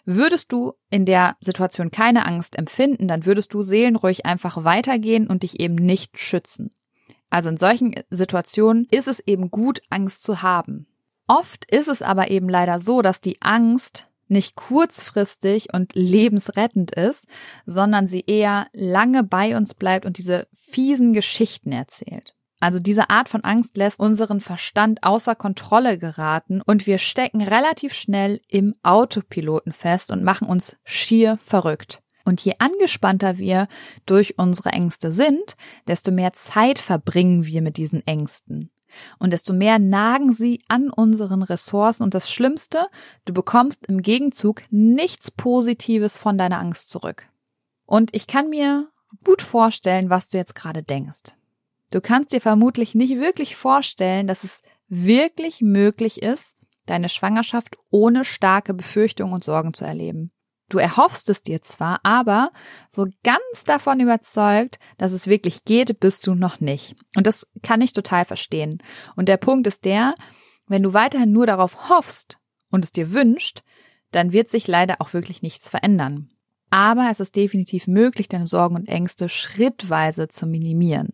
Würdest 0.05 0.51
du 0.51 0.73
in 0.89 1.05
der 1.05 1.37
Situation 1.39 1.89
keine 1.89 2.25
Angst 2.25 2.57
empfinden, 2.57 3.07
dann 3.07 3.25
würdest 3.25 3.53
du 3.53 3.63
seelenruhig 3.63 4.25
einfach 4.25 4.63
weitergehen 4.63 5.27
und 5.27 5.43
dich 5.43 5.59
eben 5.59 5.75
nicht 5.75 6.19
schützen. 6.19 6.71
Also 7.29 7.49
in 7.49 7.57
solchen 7.57 7.95
Situationen 8.11 8.85
ist 8.91 9.07
es 9.07 9.19
eben 9.19 9.49
gut, 9.49 9.81
Angst 9.89 10.23
zu 10.23 10.43
haben. 10.43 10.87
Oft 11.27 11.69
ist 11.71 11.87
es 11.87 12.01
aber 12.01 12.29
eben 12.29 12.49
leider 12.49 12.81
so, 12.81 13.01
dass 13.01 13.21
die 13.21 13.41
Angst 13.41 14.09
nicht 14.27 14.55
kurzfristig 14.55 15.73
und 15.73 15.93
lebensrettend 15.93 16.91
ist, 16.91 17.27
sondern 17.65 18.07
sie 18.07 18.23
eher 18.25 18.67
lange 18.73 19.23
bei 19.23 19.55
uns 19.55 19.73
bleibt 19.73 20.05
und 20.05 20.17
diese 20.17 20.47
fiesen 20.53 21.13
Geschichten 21.13 21.71
erzählt. 21.71 22.35
Also 22.59 22.79
diese 22.79 23.09
Art 23.09 23.27
von 23.27 23.43
Angst 23.43 23.75
lässt 23.75 23.99
unseren 23.99 24.39
Verstand 24.39 25.03
außer 25.03 25.35
Kontrolle 25.35 25.97
geraten 25.97 26.61
und 26.61 26.87
wir 26.87 26.97
stecken 26.97 27.41
relativ 27.41 27.93
schnell 27.93 28.39
im 28.47 28.75
Autopiloten 28.83 29.73
fest 29.73 30.11
und 30.11 30.23
machen 30.23 30.47
uns 30.47 30.77
schier 30.85 31.37
verrückt. 31.41 32.02
Und 32.25 32.41
je 32.41 32.53
angespannter 32.59 33.37
wir 33.37 33.67
durch 34.05 34.37
unsere 34.37 34.69
Ängste 34.69 35.11
sind, 35.11 35.55
desto 35.87 36.11
mehr 36.11 36.33
Zeit 36.33 36.79
verbringen 36.79 37.45
wir 37.45 37.61
mit 37.61 37.77
diesen 37.77 38.05
Ängsten. 38.07 38.69
Und 39.19 39.33
desto 39.33 39.53
mehr 39.53 39.79
nagen 39.79 40.33
sie 40.33 40.61
an 40.67 40.89
unseren 40.89 41.43
Ressourcen. 41.43 42.03
Und 42.03 42.13
das 42.13 42.31
Schlimmste, 42.31 42.87
du 43.25 43.33
bekommst 43.33 43.85
im 43.87 44.01
Gegenzug 44.01 44.63
nichts 44.69 45.31
Positives 45.31 46.17
von 46.17 46.37
deiner 46.37 46.59
Angst 46.59 46.89
zurück. 46.89 47.27
Und 47.85 48.15
ich 48.15 48.27
kann 48.27 48.49
mir 48.49 48.89
gut 49.23 49.41
vorstellen, 49.41 50.09
was 50.09 50.29
du 50.29 50.37
jetzt 50.37 50.55
gerade 50.55 50.83
denkst. 50.83 51.35
Du 51.91 52.01
kannst 52.01 52.31
dir 52.31 52.41
vermutlich 52.41 52.95
nicht 52.95 53.19
wirklich 53.19 53.55
vorstellen, 53.55 54.27
dass 54.27 54.43
es 54.43 54.61
wirklich 54.87 55.61
möglich 55.61 56.21
ist, 56.21 56.55
deine 56.85 57.09
Schwangerschaft 57.09 57.77
ohne 57.91 58.25
starke 58.25 58.73
Befürchtungen 58.73 59.33
und 59.33 59.43
Sorgen 59.43 59.73
zu 59.73 59.85
erleben. 59.85 60.31
Du 60.73 60.79
erhoffst 60.79 61.29
es 61.29 61.43
dir 61.43 61.61
zwar, 61.61 61.99
aber 62.01 62.51
so 62.89 63.05
ganz 63.23 63.63
davon 63.63 63.99
überzeugt, 63.99 64.79
dass 64.97 65.11
es 65.11 65.27
wirklich 65.27 65.65
geht, 65.65 65.99
bist 65.99 66.25
du 66.25 66.33
noch 66.33 66.61
nicht. 66.61 66.95
Und 67.15 67.27
das 67.27 67.47
kann 67.61 67.79
ich 67.79 67.93
total 67.93 68.25
verstehen. 68.25 68.81
Und 69.15 69.29
der 69.29 69.37
Punkt 69.37 69.67
ist 69.67 69.85
der, 69.85 70.15
wenn 70.67 70.81
du 70.81 70.95
weiterhin 70.95 71.31
nur 71.31 71.45
darauf 71.45 71.89
hoffst 71.89 72.39
und 72.71 72.83
es 72.83 72.91
dir 72.91 73.13
wünscht, 73.13 73.61
dann 74.09 74.33
wird 74.33 74.49
sich 74.49 74.67
leider 74.67 74.95
auch 74.99 75.13
wirklich 75.13 75.43
nichts 75.43 75.69
verändern. 75.69 76.31
Aber 76.71 77.09
es 77.11 77.19
ist 77.19 77.35
definitiv 77.35 77.85
möglich, 77.85 78.27
deine 78.27 78.47
Sorgen 78.47 78.73
und 78.73 78.89
Ängste 78.89 79.29
schrittweise 79.29 80.27
zu 80.27 80.47
minimieren. 80.47 81.09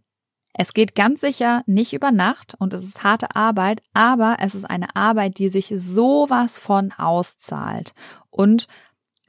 Es 0.53 0.73
geht 0.73 0.95
ganz 0.95 1.19
sicher 1.19 1.63
nicht 1.65 1.91
über 1.91 2.13
Nacht 2.13 2.55
und 2.59 2.73
es 2.73 2.83
ist 2.83 3.03
harte 3.03 3.35
Arbeit, 3.35 3.81
aber 3.93 4.37
es 4.39 4.55
ist 4.55 4.63
eine 4.63 4.95
Arbeit, 4.95 5.37
die 5.37 5.49
sich 5.49 5.73
sowas 5.75 6.59
von 6.59 6.93
auszahlt 6.93 7.93
und 8.29 8.67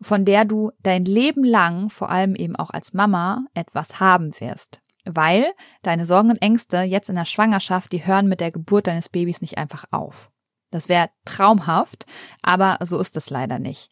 von 0.01 0.25
der 0.25 0.45
du 0.45 0.73
dein 0.83 1.05
Leben 1.05 1.45
lang, 1.45 1.91
vor 1.91 2.11
allem 2.11 2.35
eben 2.35 2.57
auch 2.57 2.71
als 2.71 2.93
Mama, 2.93 3.45
etwas 3.55 4.01
haben 4.01 4.39
wirst. 4.41 4.81
Weil 5.05 5.47
deine 5.83 6.07
Sorgen 6.07 6.31
und 6.31 6.43
Ängste 6.43 6.79
jetzt 6.83 7.09
in 7.09 7.17
der 7.17 7.25
Schwangerschaft, 7.25 7.93
die 7.93 8.07
hören 8.07 8.29
mit 8.29 8.41
der 8.41 8.51
Geburt 8.51 8.87
deines 8.87 9.09
Babys 9.09 9.41
nicht 9.41 9.59
einfach 9.59 9.85
auf. 9.91 10.31
Das 10.71 10.89
wäre 10.89 11.11
traumhaft, 11.25 12.07
aber 12.43 12.79
so 12.85 12.99
ist 13.01 13.17
es 13.17 13.31
leider 13.31 13.59
nicht. 13.59 13.91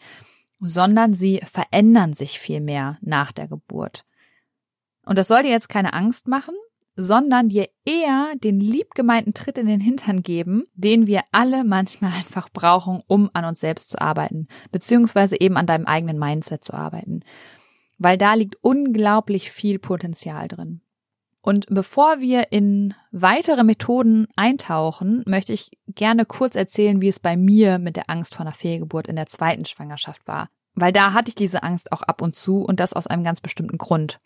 Sondern 0.61 1.15
sie 1.15 1.41
verändern 1.41 2.15
sich 2.15 2.38
viel 2.38 2.61
mehr 2.61 2.99
nach 3.00 3.33
der 3.33 3.49
Geburt. 3.49 4.05
Und 5.05 5.19
das 5.19 5.29
soll 5.29 5.43
dir 5.43 5.50
jetzt 5.50 5.69
keine 5.69 5.93
Angst 5.93 6.29
machen, 6.29 6.55
sondern 7.00 7.49
dir 7.49 7.69
eher 7.85 8.33
den 8.43 8.59
liebgemeinten 8.59 9.33
Tritt 9.33 9.57
in 9.57 9.69
den 9.69 9.78
Hintern 9.78 10.25
geben, 10.25 10.64
den 10.75 11.07
wir 11.07 11.23
alle 11.31 11.62
manchmal 11.62 12.12
einfach 12.17 12.49
brauchen, 12.50 13.02
um 13.07 13.31
an 13.35 13.45
uns 13.45 13.61
selbst 13.61 13.88
zu 13.90 14.00
arbeiten, 14.00 14.49
beziehungsweise 14.73 15.40
eben 15.40 15.57
an 15.57 15.67
deinem 15.67 15.87
eigenen 15.87 16.19
Mindset 16.19 16.64
zu 16.64 16.75
arbeiten. 16.75 17.23
Weil 17.99 18.19
da 18.19 18.35
liegt 18.35 18.57
unglaublich 18.62 19.52
viel 19.52 19.78
Potenzial 19.78 20.49
drin. 20.49 20.81
Und 21.40 21.67
bevor 21.71 22.21
wir 22.21 22.50
in 22.50 22.95
weitere 23.12 23.62
Methoden 23.62 24.26
eintauchen, 24.35 25.23
möchte 25.25 25.52
ich 25.52 25.71
gerne 25.87 26.26
kurz 26.26 26.57
erzählen, 26.57 27.00
wie 27.00 27.09
es 27.09 27.21
bei 27.21 27.37
mir 27.37 27.78
mit 27.78 27.95
der 27.95 28.11
Angst 28.11 28.35
vor 28.35 28.45
einer 28.45 28.52
Fehlgeburt 28.52 29.07
in 29.07 29.17
der 29.17 29.26
zweiten 29.26 29.64
Schwangerschaft 29.64 30.26
war. 30.26 30.49
Weil 30.80 30.92
da 30.92 31.12
hatte 31.12 31.30
ich 31.30 31.35
diese 31.35 31.64
Angst 31.64 31.90
auch 31.90 32.02
ab 32.02 32.23
und 32.23 32.37
zu 32.37 32.62
und 32.62 32.78
das 32.78 32.92
aus 32.92 33.08
einem 33.08 33.25
ganz 33.25 33.40
bestimmten 33.40 33.78
Grund. 33.78 34.20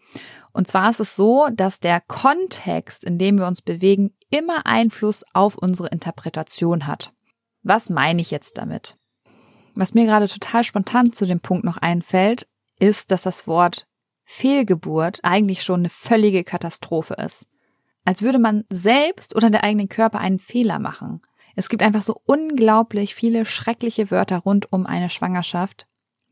Und 0.53 0.69
zwar 0.69 0.91
ist 0.91 1.01
es 1.01 1.17
so, 1.17 1.49
dass 1.51 1.81
der 1.81 2.01
Kontext, 2.01 3.05
in 3.05 3.17
dem 3.17 3.39
wir 3.39 3.47
uns 3.47 3.63
bewegen, 3.63 4.15
immer 4.29 4.67
Einfluss 4.67 5.25
auf 5.33 5.57
unsere 5.57 5.89
Interpretation 5.89 6.87
hat. 6.87 7.15
Was 7.63 7.89
meine 7.89 8.21
ich 8.21 8.31
jetzt 8.31 8.59
damit? 8.59 8.99
Was 9.75 9.95
mir 9.95 10.05
gerade 10.05 10.29
total 10.29 10.63
spontan 10.63 11.15
zu 11.15 11.25
dem 11.25 11.41
Punkt 11.41 11.65
noch 11.65 11.79
einfällt, 11.79 12.47
ist, 12.79 13.11
dass 13.11 13.23
das 13.23 13.47
Wort 13.47 13.87
Fehlgeburt 14.25 15.21
eigentlich 15.23 15.63
schon 15.63 15.81
eine 15.81 15.91
völlige 15.91 16.45
Katastrophe 16.45 17.15
ist. 17.15 17.47
Als 18.05 18.21
würde 18.21 18.39
man 18.39 18.65
selbst 18.69 19.35
oder 19.35 19.49
der 19.49 19.65
eigenen 19.65 19.89
Körper 19.89 20.19
einen 20.19 20.39
Fehler 20.39 20.79
machen. 20.79 21.23
Es 21.57 21.71
gibt 21.71 21.83
einfach 21.83 22.03
so 22.03 22.21
unglaublich 22.27 23.15
viele 23.15 23.47
schreckliche 23.47 24.11
Wörter 24.11 24.39
rund 24.39 24.71
um 24.71 24.85
eine 24.85 25.09
Schwangerschaft 25.09 25.87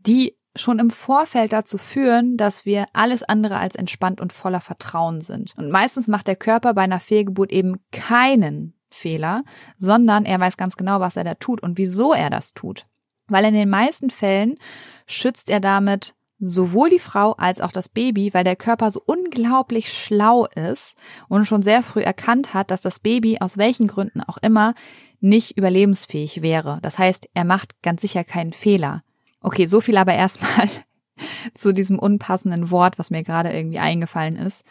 die 0.06 0.36
schon 0.56 0.78
im 0.78 0.90
Vorfeld 0.90 1.52
dazu 1.52 1.78
führen, 1.78 2.36
dass 2.36 2.64
wir 2.64 2.86
alles 2.92 3.22
andere 3.22 3.56
als 3.56 3.76
entspannt 3.76 4.20
und 4.20 4.32
voller 4.32 4.60
Vertrauen 4.60 5.20
sind. 5.20 5.54
Und 5.56 5.70
meistens 5.70 6.08
macht 6.08 6.26
der 6.26 6.36
Körper 6.36 6.74
bei 6.74 6.82
einer 6.82 7.00
Fehlgeburt 7.00 7.52
eben 7.52 7.78
keinen 7.92 8.74
Fehler, 8.90 9.44
sondern 9.78 10.24
er 10.24 10.40
weiß 10.40 10.56
ganz 10.56 10.76
genau, 10.76 11.00
was 11.00 11.16
er 11.16 11.24
da 11.24 11.34
tut 11.34 11.62
und 11.62 11.78
wieso 11.78 12.12
er 12.12 12.30
das 12.30 12.52
tut. 12.52 12.86
Weil 13.28 13.44
in 13.44 13.54
den 13.54 13.70
meisten 13.70 14.10
Fällen 14.10 14.58
schützt 15.06 15.50
er 15.50 15.60
damit 15.60 16.14
sowohl 16.40 16.88
die 16.88 16.98
Frau 16.98 17.32
als 17.32 17.60
auch 17.60 17.70
das 17.70 17.88
Baby, 17.88 18.34
weil 18.34 18.44
der 18.44 18.56
Körper 18.56 18.90
so 18.90 19.00
unglaublich 19.04 19.92
schlau 19.92 20.46
ist 20.46 20.94
und 21.28 21.44
schon 21.44 21.62
sehr 21.62 21.82
früh 21.82 22.00
erkannt 22.00 22.54
hat, 22.54 22.70
dass 22.70 22.80
das 22.80 22.98
Baby 22.98 23.38
aus 23.40 23.58
welchen 23.58 23.86
Gründen 23.86 24.22
auch 24.22 24.38
immer 24.38 24.74
nicht 25.20 25.56
überlebensfähig 25.56 26.40
wäre. 26.42 26.80
Das 26.82 26.98
heißt, 26.98 27.28
er 27.34 27.44
macht 27.44 27.82
ganz 27.82 28.00
sicher 28.00 28.24
keinen 28.24 28.54
Fehler. 28.54 29.02
Okay, 29.40 29.66
so 29.66 29.80
viel 29.80 29.96
aber 29.96 30.14
erstmal 30.14 30.68
zu 31.54 31.72
diesem 31.72 31.98
unpassenden 31.98 32.70
Wort, 32.70 32.98
was 32.98 33.10
mir 33.10 33.22
gerade 33.22 33.52
irgendwie 33.52 33.78
eingefallen 33.78 34.36
ist. 34.36 34.64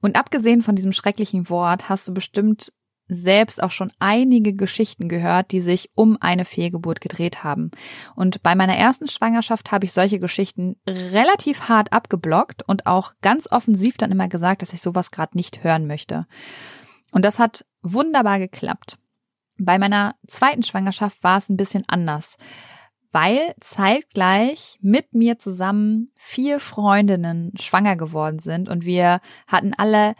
Und 0.00 0.16
abgesehen 0.16 0.62
von 0.62 0.76
diesem 0.76 0.92
schrecklichen 0.92 1.48
Wort 1.48 1.88
hast 1.88 2.06
du 2.06 2.14
bestimmt 2.14 2.72
selbst 3.08 3.62
auch 3.62 3.70
schon 3.70 3.92
einige 3.98 4.52
Geschichten 4.52 5.08
gehört, 5.08 5.52
die 5.52 5.60
sich 5.60 5.90
um 5.94 6.16
eine 6.20 6.44
Fehlgeburt 6.44 7.00
gedreht 7.00 7.44
haben. 7.44 7.70
Und 8.16 8.42
bei 8.42 8.54
meiner 8.54 8.76
ersten 8.76 9.06
Schwangerschaft 9.06 9.70
habe 9.70 9.84
ich 9.84 9.92
solche 9.92 10.18
Geschichten 10.18 10.76
relativ 10.88 11.68
hart 11.68 11.92
abgeblockt 11.92 12.68
und 12.68 12.86
auch 12.86 13.12
ganz 13.22 13.50
offensiv 13.50 13.96
dann 13.96 14.10
immer 14.10 14.28
gesagt, 14.28 14.62
dass 14.62 14.72
ich 14.72 14.82
sowas 14.82 15.10
gerade 15.10 15.36
nicht 15.36 15.62
hören 15.62 15.86
möchte. 15.86 16.26
Und 17.12 17.24
das 17.24 17.38
hat 17.38 17.64
wunderbar 17.82 18.38
geklappt. 18.38 18.98
Bei 19.58 19.78
meiner 19.78 20.16
zweiten 20.26 20.64
Schwangerschaft 20.64 21.22
war 21.22 21.38
es 21.38 21.48
ein 21.48 21.56
bisschen 21.56 21.84
anders, 21.86 22.36
weil 23.12 23.54
zeitgleich 23.60 24.78
mit 24.80 25.14
mir 25.14 25.38
zusammen 25.38 26.10
vier 26.16 26.60
Freundinnen 26.60 27.52
schwanger 27.58 27.96
geworden 27.96 28.38
sind 28.38 28.68
und 28.68 28.84
wir 28.84 29.20
hatten 29.46 29.72
alle 29.76 30.14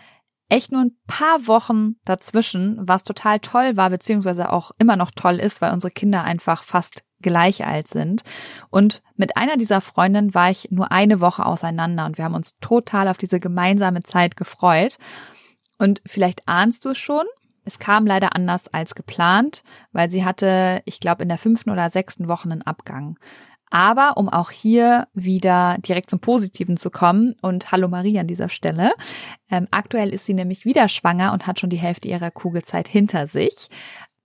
echt 0.48 0.72
nur 0.72 0.82
ein 0.82 0.96
paar 1.06 1.46
Wochen 1.46 1.96
dazwischen, 2.04 2.78
was 2.80 3.04
total 3.04 3.40
toll 3.40 3.76
war, 3.76 3.90
beziehungsweise 3.90 4.52
auch 4.52 4.70
immer 4.78 4.96
noch 4.96 5.10
toll 5.10 5.36
ist, 5.36 5.60
weil 5.60 5.72
unsere 5.72 5.90
Kinder 5.90 6.22
einfach 6.22 6.62
fast 6.62 7.02
gleich 7.20 7.66
alt 7.66 7.88
sind. 7.88 8.22
Und 8.70 9.02
mit 9.16 9.36
einer 9.36 9.56
dieser 9.56 9.80
Freundinnen 9.80 10.34
war 10.34 10.50
ich 10.50 10.68
nur 10.70 10.92
eine 10.92 11.20
Woche 11.20 11.44
auseinander 11.44 12.06
und 12.06 12.18
wir 12.18 12.24
haben 12.24 12.34
uns 12.34 12.56
total 12.60 13.08
auf 13.08 13.18
diese 13.18 13.40
gemeinsame 13.40 14.02
Zeit 14.02 14.36
gefreut. 14.36 14.98
Und 15.78 16.00
vielleicht 16.06 16.46
ahnst 16.46 16.84
du 16.84 16.94
schon, 16.94 17.24
es 17.66 17.78
kam 17.78 18.06
leider 18.06 18.34
anders 18.34 18.68
als 18.68 18.94
geplant, 18.94 19.62
weil 19.92 20.08
sie 20.08 20.24
hatte, 20.24 20.82
ich 20.86 21.00
glaube, 21.00 21.24
in 21.24 21.28
der 21.28 21.36
fünften 21.36 21.70
oder 21.70 21.90
sechsten 21.90 22.28
Woche 22.28 22.48
einen 22.48 22.62
Abgang. 22.62 23.18
Aber 23.68 24.16
um 24.16 24.28
auch 24.28 24.52
hier 24.52 25.08
wieder 25.12 25.76
direkt 25.80 26.08
zum 26.08 26.20
Positiven 26.20 26.76
zu 26.76 26.90
kommen 26.90 27.34
und 27.42 27.72
Hallo 27.72 27.88
Marie 27.88 28.18
an 28.20 28.28
dieser 28.28 28.48
Stelle. 28.48 28.92
Ähm, 29.50 29.66
aktuell 29.72 30.14
ist 30.14 30.24
sie 30.24 30.34
nämlich 30.34 30.64
wieder 30.64 30.88
schwanger 30.88 31.32
und 31.32 31.48
hat 31.48 31.58
schon 31.58 31.70
die 31.70 31.76
Hälfte 31.76 32.08
ihrer 32.08 32.30
Kugelzeit 32.30 32.86
hinter 32.86 33.26
sich. 33.26 33.68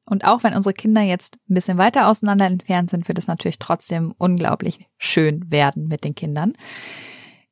Und 0.06 0.26
auch 0.26 0.44
wenn 0.44 0.54
unsere 0.54 0.74
Kinder 0.74 1.02
jetzt 1.02 1.38
ein 1.50 1.56
bisschen 1.56 1.80
weiter 1.80 2.08
auseinander 2.08 2.46
entfernt 2.46 2.92
sind, 2.92 3.08
wird 3.08 3.18
es 3.18 3.28
natürlich 3.28 3.60
trotzdem 3.60 4.14
unglaublich 4.18 4.86
schön 4.98 5.50
werden 5.50 5.88
mit 5.88 6.04
den 6.04 6.14
Kindern. 6.14 6.54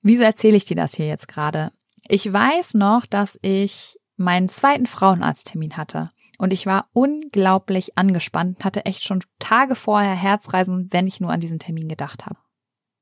Wieso 0.04 0.24
erzähle 0.24 0.58
ich 0.58 0.66
dir 0.66 0.76
das 0.76 0.94
hier 0.94 1.08
jetzt 1.08 1.28
gerade? 1.28 1.72
Ich 2.08 2.32
weiß 2.32 2.76
noch, 2.76 3.06
dass 3.06 3.40
ich 3.42 3.99
meinen 4.20 4.50
zweiten 4.50 4.86
Frauenarzttermin 4.86 5.78
hatte. 5.78 6.12
Und 6.38 6.54
ich 6.54 6.66
war 6.66 6.88
unglaublich 6.94 7.98
angespannt, 7.98 8.64
hatte 8.64 8.86
echt 8.86 9.04
schon 9.04 9.24
Tage 9.40 9.76
vorher 9.76 10.16
Herzreisen, 10.16 10.88
wenn 10.92 11.08
ich 11.08 11.20
nur 11.20 11.32
an 11.32 11.42
diesen 11.42 11.60
Termin 11.60 11.90
gedacht 11.90 12.26
habe. 12.26 12.38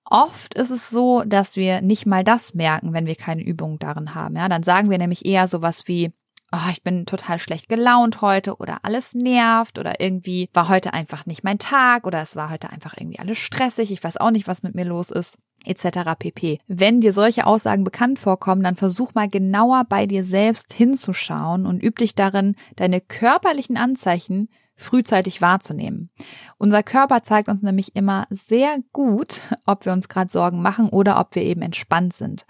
Oft 0.10 0.54
ist 0.54 0.72
es 0.72 0.90
so, 0.90 1.24
dass 1.24 1.56
wir 1.56 1.82
nicht 1.82 2.06
mal 2.06 2.24
das 2.24 2.54
merken, 2.54 2.94
wenn 2.94 3.06
wir 3.06 3.16
keine 3.16 3.44
Übung 3.44 3.78
darin 3.78 4.16
haben. 4.16 4.38
Ja, 4.38 4.48
dann 4.50 4.64
sagen 4.64 4.90
wir 4.90 4.98
nämlich 4.98 5.26
eher 5.26 5.48
sowas 5.48 5.88
wie, 5.88 6.14
oh, 6.52 6.70
ich 6.72 6.82
bin 6.82 7.06
total 7.06 7.40
schlecht 7.40 7.68
gelaunt 7.70 8.22
heute 8.22 8.56
oder 8.56 8.80
alles 8.84 9.14
nervt 9.14 9.78
oder 9.78 10.00
irgendwie 10.00 10.50
war 10.54 10.70
heute 10.70 10.94
einfach 10.94 11.26
nicht 11.26 11.44
mein 11.44 11.60
Tag 11.60 12.08
oder 12.08 12.22
es 12.22 12.36
war 12.36 12.50
heute 12.50 12.70
einfach 12.70 12.96
irgendwie 12.98 13.20
alles 13.20 13.38
stressig. 13.38 13.92
Ich 13.92 14.04
weiß 14.04 14.18
auch 14.18 14.32
nicht, 14.32 14.48
was 14.48 14.64
mit 14.64 14.76
mir 14.76 14.86
los 14.86 15.12
ist 15.12 15.38
etc. 15.66 16.16
pp. 16.18 16.60
Wenn 16.68 17.02
dir 17.02 17.14
solche 17.14 17.46
Aussagen 17.46 17.84
bekannt 17.84 18.20
vorkommen, 18.20 18.64
dann 18.64 18.76
versuch 18.76 19.14
mal 19.14 19.30
genauer 19.30 19.84
bei 19.88 20.06
dir 20.06 20.24
selbst 20.24 20.74
hinzuschauen 20.74 21.66
und 21.66 21.84
üb 21.84 21.98
dich 21.98 22.16
darin, 22.16 22.56
deine 22.76 23.02
körperlichen 23.02 23.78
Anzeichen 23.78 24.50
frühzeitig 24.76 25.42
wahrzunehmen. 25.42 26.10
Unser 26.58 26.84
Körper 26.84 27.24
zeigt 27.24 27.50
uns 27.50 27.64
nämlich 27.64 27.96
immer 27.96 28.28
sehr 28.30 28.78
gut, 28.94 29.42
ob 29.66 29.86
wir 29.86 29.92
uns 29.92 30.08
gerade 30.08 30.32
Sorgen 30.32 30.62
machen 30.62 30.90
oder 30.90 31.20
ob 31.20 31.36
wir 31.36 31.42
eben 31.42 31.62
entspannt 31.62 32.14
sind. 32.14 32.46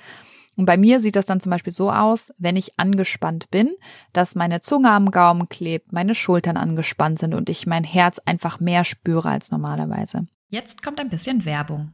Und 0.57 0.65
bei 0.65 0.75
mir 0.75 0.99
sieht 0.99 1.15
das 1.15 1.27
dann 1.27 1.39
zum 1.39 1.51
Beispiel 1.51 1.71
so 1.71 1.91
aus, 1.91 2.33
wenn 2.37 2.55
ich 2.55 2.79
angespannt 2.79 3.49
bin, 3.51 3.75
dass 4.11 4.35
meine 4.35 4.59
Zunge 4.59 4.89
am 4.89 5.11
Gaumen 5.11 5.49
klebt, 5.49 5.93
meine 5.93 6.15
Schultern 6.15 6.57
angespannt 6.57 7.19
sind 7.19 7.35
und 7.35 7.49
ich 7.49 7.67
mein 7.67 7.83
Herz 7.83 8.19
einfach 8.25 8.59
mehr 8.59 8.83
spüre 8.83 9.29
als 9.29 9.51
normalerweise. 9.51 10.27
Jetzt 10.49 10.81
kommt 10.81 10.99
ein 10.99 11.09
bisschen 11.09 11.45
Werbung. 11.45 11.93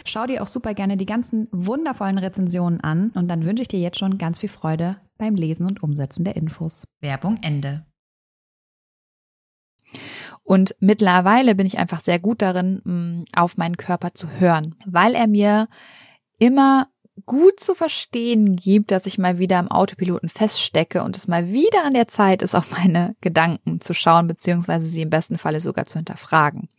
Schau 0.05 0.25
dir 0.25 0.41
auch 0.43 0.47
super 0.47 0.73
gerne 0.73 0.97
die 0.97 1.05
ganzen 1.05 1.47
wundervollen 1.51 2.17
Rezensionen 2.17 2.81
an 2.81 3.11
und 3.11 3.27
dann 3.27 3.45
wünsche 3.45 3.61
ich 3.61 3.67
dir 3.67 3.79
jetzt 3.79 3.99
schon 3.99 4.17
ganz 4.17 4.39
viel 4.39 4.49
Freude 4.49 4.97
beim 5.17 5.35
Lesen 5.35 5.65
und 5.65 5.83
Umsetzen 5.83 6.23
der 6.23 6.35
Infos. 6.35 6.85
Werbung 6.99 7.37
Ende. 7.41 7.85
Und 10.43 10.75
mittlerweile 10.79 11.55
bin 11.55 11.67
ich 11.67 11.77
einfach 11.77 12.01
sehr 12.01 12.19
gut 12.19 12.41
darin, 12.41 12.81
mm, 12.83 13.25
auf 13.35 13.57
meinen 13.57 13.77
Körper 13.77 14.13
zu 14.13 14.27
hören, 14.39 14.75
weil 14.85 15.13
er 15.13 15.27
mir 15.27 15.67
immer 16.39 16.87
gut 17.25 17.59
zu 17.59 17.75
verstehen 17.75 18.55
gibt, 18.55 18.91
dass 18.91 19.05
ich 19.05 19.17
mal 19.17 19.37
wieder 19.37 19.59
im 19.59 19.69
Autopiloten 19.69 20.29
feststecke 20.29 21.03
und 21.03 21.17
es 21.17 21.27
mal 21.27 21.51
wieder 21.51 21.83
an 21.83 21.93
der 21.93 22.07
Zeit 22.07 22.41
ist, 22.41 22.55
auf 22.55 22.71
meine 22.71 23.15
Gedanken 23.21 23.81
zu 23.81 23.93
schauen, 23.93 24.27
beziehungsweise 24.27 24.85
sie 24.85 25.01
im 25.01 25.09
besten 25.09 25.37
Falle 25.37 25.59
sogar 25.59 25.85
zu 25.85 25.95
hinterfragen. 25.95 26.69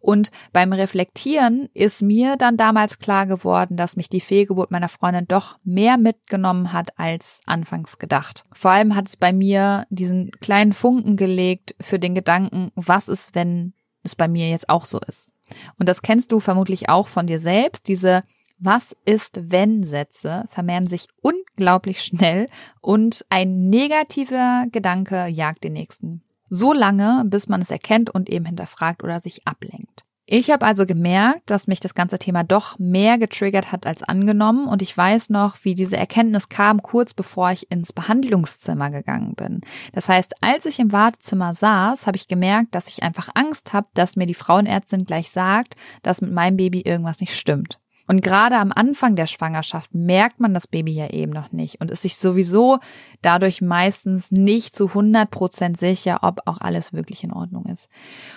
Und 0.00 0.30
beim 0.52 0.72
Reflektieren 0.72 1.68
ist 1.74 2.02
mir 2.02 2.36
dann 2.36 2.56
damals 2.56 2.98
klar 2.98 3.26
geworden, 3.26 3.76
dass 3.76 3.96
mich 3.96 4.08
die 4.08 4.20
Fehlgeburt 4.20 4.70
meiner 4.70 4.88
Freundin 4.88 5.26
doch 5.28 5.58
mehr 5.64 5.96
mitgenommen 5.96 6.72
hat 6.72 6.98
als 6.98 7.40
anfangs 7.46 7.98
gedacht. 7.98 8.44
Vor 8.52 8.70
allem 8.70 8.94
hat 8.94 9.08
es 9.08 9.16
bei 9.16 9.32
mir 9.32 9.86
diesen 9.90 10.30
kleinen 10.40 10.72
Funken 10.72 11.16
gelegt 11.16 11.74
für 11.80 11.98
den 11.98 12.14
Gedanken, 12.14 12.70
was 12.74 13.08
ist, 13.08 13.34
wenn 13.34 13.74
es 14.02 14.14
bei 14.14 14.28
mir 14.28 14.48
jetzt 14.48 14.68
auch 14.68 14.84
so 14.84 15.00
ist. 15.00 15.32
Und 15.78 15.88
das 15.88 16.02
kennst 16.02 16.32
du 16.32 16.40
vermutlich 16.40 16.88
auch 16.88 17.08
von 17.08 17.26
dir 17.26 17.38
selbst. 17.38 17.88
Diese 17.88 18.24
was 18.58 18.96
ist 19.04 19.50
wenn 19.50 19.84
Sätze 19.84 20.44
vermehren 20.48 20.86
sich 20.86 21.06
unglaublich 21.22 22.02
schnell 22.02 22.48
und 22.80 23.24
ein 23.30 23.68
negativer 23.68 24.66
Gedanke 24.70 25.26
jagt 25.26 25.64
den 25.64 25.74
nächsten. 25.74 26.22
So 26.50 26.72
lange, 26.72 27.24
bis 27.26 27.48
man 27.48 27.62
es 27.62 27.70
erkennt 27.70 28.10
und 28.10 28.28
eben 28.28 28.44
hinterfragt 28.44 29.02
oder 29.02 29.20
sich 29.20 29.46
ablenkt. 29.46 30.04
Ich 30.26 30.50
habe 30.50 30.64
also 30.64 30.86
gemerkt, 30.86 31.50
dass 31.50 31.66
mich 31.66 31.80
das 31.80 31.94
ganze 31.94 32.18
Thema 32.18 32.44
doch 32.44 32.78
mehr 32.78 33.18
getriggert 33.18 33.72
hat 33.72 33.86
als 33.86 34.02
angenommen 34.02 34.68
und 34.68 34.80
ich 34.80 34.96
weiß 34.96 35.28
noch, 35.28 35.56
wie 35.64 35.74
diese 35.74 35.98
Erkenntnis 35.98 36.48
kam 36.48 36.80
kurz 36.80 37.12
bevor 37.12 37.50
ich 37.50 37.70
ins 37.70 37.92
Behandlungszimmer 37.92 38.90
gegangen 38.90 39.34
bin. 39.34 39.60
Das 39.92 40.08
heißt, 40.08 40.42
als 40.42 40.64
ich 40.64 40.78
im 40.78 40.92
Wartezimmer 40.92 41.52
saß, 41.52 42.06
habe 42.06 42.16
ich 42.16 42.26
gemerkt, 42.26 42.74
dass 42.74 42.88
ich 42.88 43.02
einfach 43.02 43.28
Angst 43.34 43.74
habe, 43.74 43.88
dass 43.92 44.16
mir 44.16 44.26
die 44.26 44.32
Frauenärztin 44.32 45.04
gleich 45.04 45.30
sagt, 45.30 45.76
dass 46.02 46.22
mit 46.22 46.32
meinem 46.32 46.56
Baby 46.56 46.80
irgendwas 46.80 47.20
nicht 47.20 47.36
stimmt. 47.36 47.78
Und 48.06 48.22
gerade 48.22 48.56
am 48.58 48.72
Anfang 48.74 49.16
der 49.16 49.26
Schwangerschaft 49.26 49.94
merkt 49.94 50.40
man 50.40 50.52
das 50.52 50.66
Baby 50.66 50.92
ja 50.92 51.10
eben 51.10 51.32
noch 51.32 51.52
nicht 51.52 51.80
und 51.80 51.90
ist 51.90 52.02
sich 52.02 52.16
sowieso 52.16 52.78
dadurch 53.22 53.62
meistens 53.62 54.30
nicht 54.30 54.76
zu 54.76 54.88
100 54.88 55.30
Prozent 55.30 55.78
sicher, 55.78 56.18
ob 56.22 56.40
auch 56.46 56.60
alles 56.60 56.92
wirklich 56.92 57.24
in 57.24 57.32
Ordnung 57.32 57.66
ist. 57.66 57.88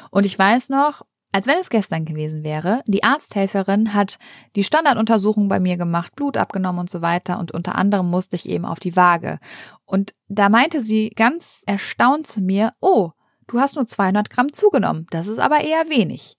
Und 0.09 0.25
ich 0.25 0.37
weiß 0.37 0.69
noch, 0.69 1.03
als 1.33 1.45
wenn 1.45 1.59
es 1.59 1.69
gestern 1.69 2.05
gewesen 2.05 2.43
wäre, 2.43 2.81
die 2.87 3.03
Arzthelferin 3.03 3.93
hat 3.93 4.17
die 4.55 4.63
Standarduntersuchung 4.63 5.49
bei 5.49 5.59
mir 5.59 5.77
gemacht, 5.77 6.15
Blut 6.15 6.37
abgenommen 6.37 6.79
und 6.79 6.89
so 6.89 7.01
weiter 7.01 7.37
und 7.37 7.51
unter 7.51 7.75
anderem 7.75 8.09
musste 8.09 8.37
ich 8.37 8.47
eben 8.47 8.65
auf 8.65 8.79
die 8.79 8.95
Waage. 8.95 9.39
Und 9.85 10.13
da 10.29 10.49
meinte 10.49 10.81
sie 10.81 11.09
ganz 11.09 11.63
erstaunt 11.65 12.27
zu 12.27 12.41
mir, 12.41 12.73
oh, 12.79 13.11
du 13.47 13.59
hast 13.59 13.75
nur 13.75 13.85
200 13.85 14.29
Gramm 14.29 14.53
zugenommen, 14.53 15.05
das 15.09 15.27
ist 15.27 15.39
aber 15.39 15.61
eher 15.61 15.89
wenig. 15.89 16.37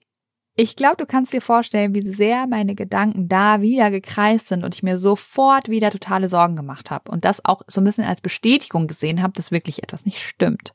Ich 0.61 0.75
glaube, 0.75 0.97
du 0.97 1.05
kannst 1.05 1.31
dir 1.31 1.41
vorstellen, 1.41 1.93
wie 1.93 2.05
sehr 2.05 2.45
meine 2.45 2.75
Gedanken 2.75 3.29
da 3.29 3.61
wieder 3.61 3.89
gekreist 3.91 4.49
sind 4.49 4.65
und 4.65 4.75
ich 4.75 4.83
mir 4.83 4.97
sofort 4.97 5.69
wieder 5.69 5.89
totale 5.89 6.27
Sorgen 6.27 6.57
gemacht 6.57 6.91
habe 6.91 7.09
und 7.09 7.23
das 7.23 7.45
auch 7.45 7.61
so 7.67 7.79
ein 7.79 7.85
bisschen 7.85 8.03
als 8.03 8.19
Bestätigung 8.19 8.87
gesehen 8.87 9.23
habe, 9.23 9.31
dass 9.31 9.51
wirklich 9.51 9.83
etwas 9.83 10.05
nicht 10.05 10.19
stimmt. 10.19 10.73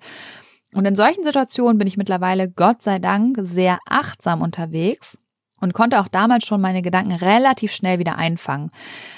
Und 0.72 0.86
in 0.86 0.96
solchen 0.96 1.22
Situationen 1.22 1.76
bin 1.76 1.86
ich 1.86 1.98
mittlerweile, 1.98 2.50
Gott 2.50 2.80
sei 2.80 2.98
Dank, 2.98 3.36
sehr 3.42 3.78
achtsam 3.86 4.40
unterwegs 4.40 5.18
und 5.60 5.72
konnte 5.72 6.00
auch 6.00 6.08
damals 6.08 6.44
schon 6.44 6.60
meine 6.60 6.82
Gedanken 6.82 7.12
relativ 7.12 7.72
schnell 7.72 7.98
wieder 7.98 8.16
einfangen. 8.16 8.70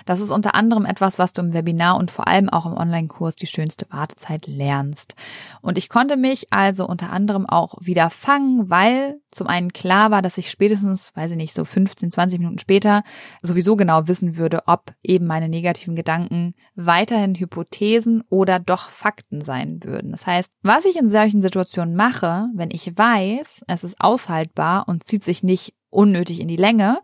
Das 0.04 0.20
ist 0.20 0.30
unter 0.30 0.54
anderem 0.54 0.84
etwas, 0.84 1.18
was 1.18 1.32
du 1.32 1.42
im 1.42 1.52
Webinar 1.52 1.96
und 1.96 2.10
vor 2.10 2.28
allem 2.28 2.48
auch 2.48 2.66
im 2.66 2.74
Online-Kurs 2.76 3.36
die 3.36 3.46
schönste 3.46 3.86
Wartezeit 3.90 4.46
lernst. 4.46 5.14
Und 5.60 5.78
ich 5.78 5.88
konnte 5.88 6.16
mich 6.16 6.52
also 6.52 6.86
unter 6.86 7.10
anderem 7.10 7.46
auch 7.46 7.74
wieder 7.80 8.10
fangen, 8.10 8.70
weil 8.70 9.20
zum 9.30 9.48
einen 9.48 9.72
klar 9.72 10.10
war, 10.10 10.22
dass 10.22 10.38
ich 10.38 10.50
spätestens, 10.50 11.14
weiß 11.14 11.32
ich 11.32 11.36
nicht, 11.36 11.52
so 11.52 11.64
15, 11.64 12.10
20 12.10 12.38
Minuten 12.38 12.58
später 12.58 13.02
sowieso 13.42 13.76
genau 13.76 14.08
wissen 14.08 14.36
würde, 14.36 14.62
ob 14.66 14.94
eben 15.02 15.26
meine 15.26 15.48
negativen 15.48 15.94
Gedanken 15.94 16.54
weiterhin 16.74 17.34
Hypothesen 17.34 18.22
oder 18.30 18.58
doch 18.58 18.88
Fakten 18.88 19.42
sein 19.42 19.80
würden. 19.82 20.12
Das 20.12 20.26
heißt, 20.26 20.52
was 20.62 20.84
ich 20.84 20.96
in 20.96 21.10
solchen 21.10 21.42
Situationen 21.42 21.96
mache, 21.96 22.48
wenn 22.54 22.70
ich 22.70 22.96
weiß, 22.96 23.64
es 23.66 23.84
ist 23.84 24.00
aushaltbar 24.00 24.88
und 24.88 25.04
zieht 25.04 25.24
sich 25.24 25.42
nicht 25.42 25.74
unnötig 25.90 26.40
in 26.40 26.48
die 26.48 26.56
Länge, 26.56 26.98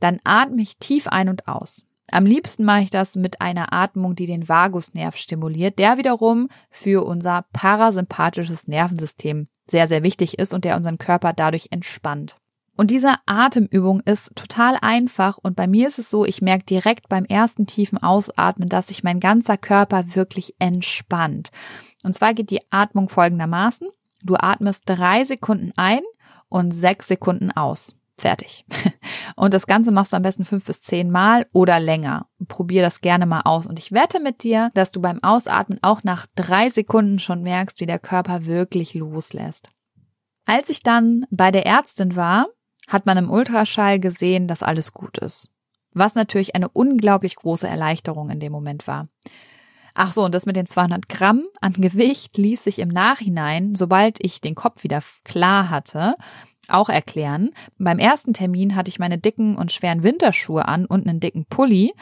dann 0.00 0.20
atme 0.24 0.62
ich 0.62 0.78
tief 0.78 1.08
ein 1.08 1.28
und 1.28 1.48
aus. 1.48 1.84
Am 2.12 2.24
liebsten 2.24 2.64
mache 2.64 2.82
ich 2.82 2.90
das 2.90 3.16
mit 3.16 3.40
einer 3.40 3.72
Atmung, 3.72 4.14
die 4.14 4.26
den 4.26 4.48
Vagusnerv 4.48 5.16
stimuliert, 5.16 5.78
der 5.78 5.98
wiederum 5.98 6.48
für 6.70 7.04
unser 7.04 7.46
parasympathisches 7.52 8.68
Nervensystem 8.68 9.48
sehr, 9.68 9.88
sehr 9.88 10.04
wichtig 10.04 10.38
ist 10.38 10.54
und 10.54 10.64
der 10.64 10.76
unseren 10.76 10.98
Körper 10.98 11.32
dadurch 11.32 11.68
entspannt. 11.70 12.36
Und 12.76 12.90
diese 12.90 13.14
Atemübung 13.24 14.00
ist 14.00 14.36
total 14.36 14.76
einfach 14.82 15.38
und 15.38 15.56
bei 15.56 15.66
mir 15.66 15.88
ist 15.88 15.98
es 15.98 16.10
so, 16.10 16.26
ich 16.26 16.42
merke 16.42 16.66
direkt 16.66 17.08
beim 17.08 17.24
ersten 17.24 17.66
tiefen 17.66 17.98
Ausatmen, 17.98 18.68
dass 18.68 18.88
sich 18.88 19.02
mein 19.02 19.18
ganzer 19.18 19.56
Körper 19.56 20.14
wirklich 20.14 20.54
entspannt. 20.58 21.50
Und 22.04 22.14
zwar 22.14 22.34
geht 22.34 22.50
die 22.50 22.60
Atmung 22.70 23.08
folgendermaßen. 23.08 23.88
Du 24.22 24.36
atmest 24.36 24.82
drei 24.86 25.24
Sekunden 25.24 25.72
ein 25.76 26.02
und 26.48 26.72
sechs 26.72 27.08
Sekunden 27.08 27.50
aus. 27.50 27.95
Fertig. 28.18 28.64
Und 29.36 29.52
das 29.52 29.66
Ganze 29.66 29.92
machst 29.92 30.12
du 30.12 30.16
am 30.16 30.22
besten 30.22 30.46
fünf 30.46 30.64
bis 30.64 30.80
zehn 30.80 31.10
Mal 31.10 31.46
oder 31.52 31.78
länger. 31.78 32.28
Probier 32.48 32.82
das 32.82 33.02
gerne 33.02 33.26
mal 33.26 33.42
aus. 33.44 33.66
Und 33.66 33.78
ich 33.78 33.92
wette 33.92 34.20
mit 34.20 34.42
dir, 34.42 34.70
dass 34.74 34.90
du 34.90 35.00
beim 35.02 35.22
Ausatmen 35.22 35.78
auch 35.82 36.02
nach 36.02 36.26
drei 36.34 36.70
Sekunden 36.70 37.18
schon 37.18 37.42
merkst, 37.42 37.80
wie 37.80 37.86
der 37.86 37.98
Körper 37.98 38.46
wirklich 38.46 38.94
loslässt. 38.94 39.68
Als 40.46 40.70
ich 40.70 40.82
dann 40.82 41.26
bei 41.30 41.50
der 41.50 41.66
Ärztin 41.66 42.16
war, 42.16 42.46
hat 42.88 43.04
man 43.04 43.18
im 43.18 43.30
Ultraschall 43.30 44.00
gesehen, 44.00 44.48
dass 44.48 44.62
alles 44.62 44.92
gut 44.92 45.18
ist. 45.18 45.50
Was 45.92 46.14
natürlich 46.14 46.54
eine 46.54 46.68
unglaublich 46.68 47.36
große 47.36 47.66
Erleichterung 47.66 48.30
in 48.30 48.40
dem 48.40 48.52
Moment 48.52 48.86
war. 48.86 49.08
Ach 49.98 50.12
so, 50.12 50.24
und 50.24 50.34
das 50.34 50.44
mit 50.44 50.56
den 50.56 50.66
200 50.66 51.08
Gramm 51.08 51.44
an 51.60 51.72
Gewicht 51.72 52.36
ließ 52.36 52.64
sich 52.64 52.78
im 52.80 52.90
Nachhinein, 52.90 53.74
sobald 53.74 54.22
ich 54.22 54.42
den 54.42 54.54
Kopf 54.54 54.84
wieder 54.84 55.02
klar 55.24 55.70
hatte, 55.70 56.16
auch 56.68 56.88
erklären. 56.88 57.50
Beim 57.78 57.98
ersten 57.98 58.32
Termin 58.32 58.76
hatte 58.76 58.88
ich 58.88 58.98
meine 58.98 59.18
dicken 59.18 59.56
und 59.56 59.72
schweren 59.72 60.02
Winterschuhe 60.02 60.66
an 60.66 60.86
und 60.86 61.08
einen 61.08 61.20
dicken 61.20 61.46
Pulli. 61.46 61.94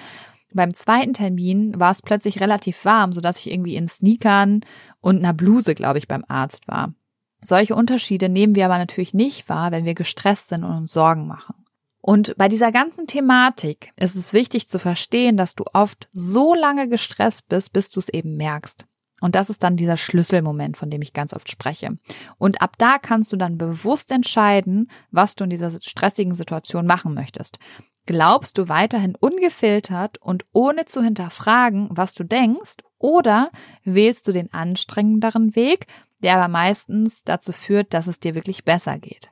Beim 0.52 0.72
zweiten 0.72 1.14
Termin 1.14 1.78
war 1.78 1.90
es 1.90 2.02
plötzlich 2.02 2.40
relativ 2.40 2.84
warm, 2.84 3.12
sodass 3.12 3.38
ich 3.40 3.50
irgendwie 3.50 3.76
in 3.76 3.88
Sneakern 3.88 4.60
und 5.00 5.18
einer 5.18 5.34
Bluse, 5.34 5.74
glaube 5.74 5.98
ich, 5.98 6.06
beim 6.06 6.24
Arzt 6.28 6.68
war. 6.68 6.94
Solche 7.40 7.74
Unterschiede 7.74 8.28
nehmen 8.28 8.54
wir 8.54 8.64
aber 8.66 8.78
natürlich 8.78 9.14
nicht 9.14 9.48
wahr, 9.48 9.70
wenn 9.72 9.84
wir 9.84 9.94
gestresst 9.94 10.48
sind 10.48 10.64
und 10.64 10.70
uns 10.70 10.92
Sorgen 10.92 11.26
machen. 11.26 11.56
Und 12.00 12.36
bei 12.36 12.48
dieser 12.48 12.70
ganzen 12.70 13.06
Thematik 13.06 13.92
ist 13.96 14.14
es 14.14 14.32
wichtig 14.32 14.68
zu 14.68 14.78
verstehen, 14.78 15.36
dass 15.36 15.54
du 15.54 15.64
oft 15.72 16.08
so 16.12 16.54
lange 16.54 16.88
gestresst 16.88 17.48
bist, 17.48 17.72
bis 17.72 17.90
du 17.90 17.98
es 17.98 18.08
eben 18.08 18.36
merkst. 18.36 18.86
Und 19.24 19.36
das 19.36 19.48
ist 19.48 19.62
dann 19.62 19.78
dieser 19.78 19.96
Schlüsselmoment, 19.96 20.76
von 20.76 20.90
dem 20.90 21.00
ich 21.00 21.14
ganz 21.14 21.32
oft 21.32 21.50
spreche. 21.50 21.96
Und 22.36 22.60
ab 22.60 22.76
da 22.76 22.98
kannst 22.98 23.32
du 23.32 23.38
dann 23.38 23.56
bewusst 23.56 24.12
entscheiden, 24.12 24.90
was 25.12 25.34
du 25.34 25.44
in 25.44 25.50
dieser 25.50 25.70
stressigen 25.80 26.34
Situation 26.34 26.84
machen 26.84 27.14
möchtest. 27.14 27.58
Glaubst 28.04 28.58
du 28.58 28.68
weiterhin 28.68 29.16
ungefiltert 29.18 30.18
und 30.18 30.44
ohne 30.52 30.84
zu 30.84 31.02
hinterfragen, 31.02 31.88
was 31.90 32.12
du 32.12 32.24
denkst, 32.24 32.84
oder 32.98 33.50
wählst 33.82 34.28
du 34.28 34.32
den 34.32 34.52
anstrengenderen 34.52 35.56
Weg, 35.56 35.86
der 36.22 36.36
aber 36.36 36.48
meistens 36.48 37.24
dazu 37.24 37.52
führt, 37.52 37.94
dass 37.94 38.06
es 38.06 38.20
dir 38.20 38.34
wirklich 38.34 38.66
besser 38.66 38.98
geht? 38.98 39.30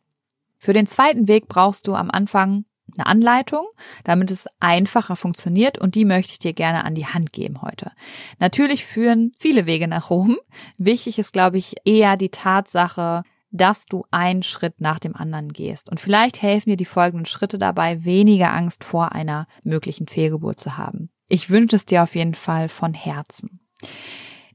Für 0.56 0.72
den 0.72 0.86
zweiten 0.86 1.28
Weg 1.28 1.48
brauchst 1.48 1.86
du 1.86 1.94
am 1.94 2.10
Anfang 2.10 2.64
eine 2.96 3.06
Anleitung, 3.06 3.66
damit 4.04 4.30
es 4.30 4.46
einfacher 4.60 5.16
funktioniert 5.16 5.78
und 5.78 5.94
die 5.94 6.04
möchte 6.04 6.32
ich 6.32 6.38
dir 6.38 6.52
gerne 6.52 6.84
an 6.84 6.94
die 6.94 7.06
Hand 7.06 7.32
geben 7.32 7.62
heute. 7.62 7.92
Natürlich 8.38 8.84
führen 8.84 9.32
viele 9.38 9.66
Wege 9.66 9.88
nach 9.88 10.10
Rom. 10.10 10.36
Wichtig 10.78 11.18
ist, 11.18 11.32
glaube 11.32 11.58
ich, 11.58 11.76
eher 11.84 12.16
die 12.16 12.30
Tatsache, 12.30 13.22
dass 13.52 13.84
du 13.84 14.04
einen 14.10 14.42
Schritt 14.42 14.80
nach 14.80 14.98
dem 14.98 15.14
anderen 15.14 15.52
gehst. 15.52 15.90
Und 15.90 16.00
vielleicht 16.00 16.40
helfen 16.42 16.70
dir 16.70 16.76
die 16.76 16.84
folgenden 16.86 17.26
Schritte 17.26 17.58
dabei, 17.58 18.04
weniger 18.04 18.52
Angst 18.52 18.82
vor 18.82 19.12
einer 19.12 19.46
möglichen 19.62 20.08
Fehlgeburt 20.08 20.58
zu 20.58 20.78
haben. 20.78 21.10
Ich 21.28 21.50
wünsche 21.50 21.76
es 21.76 21.86
dir 21.86 22.02
auf 22.02 22.14
jeden 22.14 22.34
Fall 22.34 22.68
von 22.68 22.94
Herzen. 22.94 23.60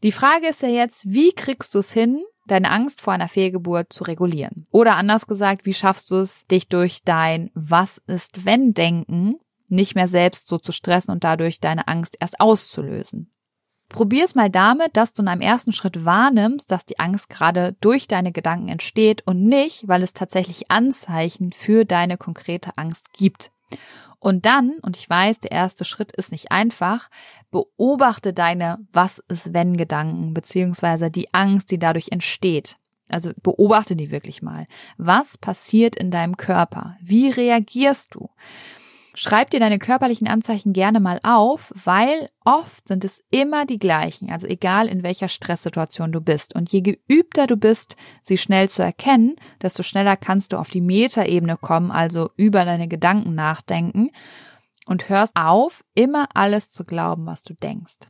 Die 0.04 0.12
Frage 0.12 0.48
ist 0.48 0.62
ja 0.62 0.70
jetzt, 0.70 1.06
wie 1.08 1.32
kriegst 1.32 1.74
du 1.76 1.80
es 1.80 1.92
hin, 1.92 2.24
deine 2.48 2.72
Angst 2.72 3.02
vor 3.02 3.14
einer 3.14 3.28
Fehlgeburt 3.28 3.94
zu 3.94 4.04
regulieren? 4.04 4.68
Oder 4.72 4.96
anders 4.96 5.28
gesagt, 5.28 5.66
wie 5.66 5.74
schaffst 5.74 6.12
du 6.12 6.16
es, 6.16 6.46
dich 6.48 6.68
durch 6.68 7.02
dein 7.04 7.52
Was 7.54 8.02
ist 8.08 8.46
wenn 8.46 8.74
Denken 8.74 9.36
nicht 9.68 9.96
mehr 9.96 10.08
selbst 10.08 10.48
so 10.48 10.58
zu 10.58 10.72
stressen 10.72 11.12
und 11.12 11.24
dadurch 11.24 11.60
deine 11.60 11.88
Angst 11.88 12.18
erst 12.20 12.40
auszulösen? 12.40 13.32
Probier 13.90 14.26
es 14.26 14.36
mal 14.36 14.50
damit, 14.50 14.98
dass 14.98 15.14
du 15.14 15.22
in 15.22 15.30
einem 15.30 15.42
ersten 15.42 15.72
Schritt 15.72 16.04
wahrnimmst, 16.04 16.70
dass 16.72 16.86
die 16.86 17.00
Angst 17.00 17.30
gerade 17.30 17.74
durch 17.80 18.08
deine 18.08 18.34
Gedanken 18.34 18.68
entsteht 18.68 19.26
und 19.26 19.46
nicht, 19.46 19.88
weil 19.88 20.04
es 20.04 20.14
tatsächlich 20.14 20.70
Anzeichen 20.70 21.54
für 21.54 21.86
deine 21.86 22.18
konkrete 22.18 22.78
Angst 22.78 23.14
gibt. 23.14 23.52
Und 24.20 24.46
dann, 24.46 24.80
und 24.82 24.98
ich 24.98 25.10
weiß, 25.10 25.42
der 25.42 25.52
erste 25.52 25.86
Schritt 25.86 26.16
ist 26.16 26.32
nicht 26.32 26.52
einfach, 26.52 27.10
beobachte 27.52 28.34
deine 28.34 28.80
Was 28.92 29.20
ist 29.28 29.54
wenn 29.54 29.78
Gedanken, 29.78 30.34
beziehungsweise 30.34 31.12
die 31.12 31.34
Angst, 31.34 31.72
die 31.72 31.80
dadurch 31.80 32.10
entsteht. 32.12 32.78
Also 33.10 33.32
beobachte 33.42 33.96
die 33.96 34.12
wirklich 34.12 34.42
mal. 34.42 34.68
Was 34.98 35.38
passiert 35.38 35.96
in 35.96 36.12
deinem 36.12 36.36
Körper? 36.36 36.98
Wie 37.02 37.30
reagierst 37.30 38.16
du? 38.16 38.30
Schreib 39.20 39.50
dir 39.50 39.60
deine 39.60 39.80
körperlichen 39.80 40.28
Anzeichen 40.28 40.74
gerne 40.74 41.00
mal 41.00 41.20
auf, 41.24 41.74
weil 41.74 42.30
oft 42.46 42.88
sind 42.88 43.04
es 43.04 43.24
immer 43.32 43.66
die 43.66 43.80
gleichen, 43.80 44.30
also 44.30 44.46
egal 44.46 44.88
in 44.88 45.02
welcher 45.02 45.28
Stresssituation 45.28 46.12
du 46.12 46.22
bist. 46.22 46.54
Und 46.54 46.72
je 46.72 46.82
geübter 46.82 47.48
du 47.48 47.58
bist, 47.58 47.96
sie 48.22 48.38
schnell 48.38 48.70
zu 48.70 48.84
erkennen, 48.84 49.36
desto 49.60 49.82
schneller 49.82 50.18
kannst 50.18 50.54
du 50.54 50.58
auf 50.58 50.70
die 50.70 50.82
Metaebene 50.82 51.58
kommen, 51.58 51.90
also 51.90 52.30
über 52.36 52.64
deine 52.64 52.88
Gedanken 52.88 53.34
nachdenken 53.34 54.12
und 54.86 55.10
hörst 55.10 55.36
auf, 55.36 55.84
immer 55.96 56.28
alles 56.36 56.70
zu 56.70 56.86
glauben, 56.86 57.26
was 57.26 57.42
du 57.42 57.56
denkst. 57.56 58.02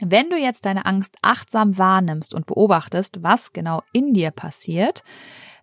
Wenn 0.00 0.30
du 0.30 0.36
jetzt 0.36 0.66
deine 0.66 0.84
Angst 0.84 1.16
achtsam 1.22 1.78
wahrnimmst 1.78 2.34
und 2.34 2.46
beobachtest, 2.46 3.22
was 3.22 3.52
genau 3.52 3.84
in 3.92 4.14
dir 4.14 4.32
passiert, 4.32 5.04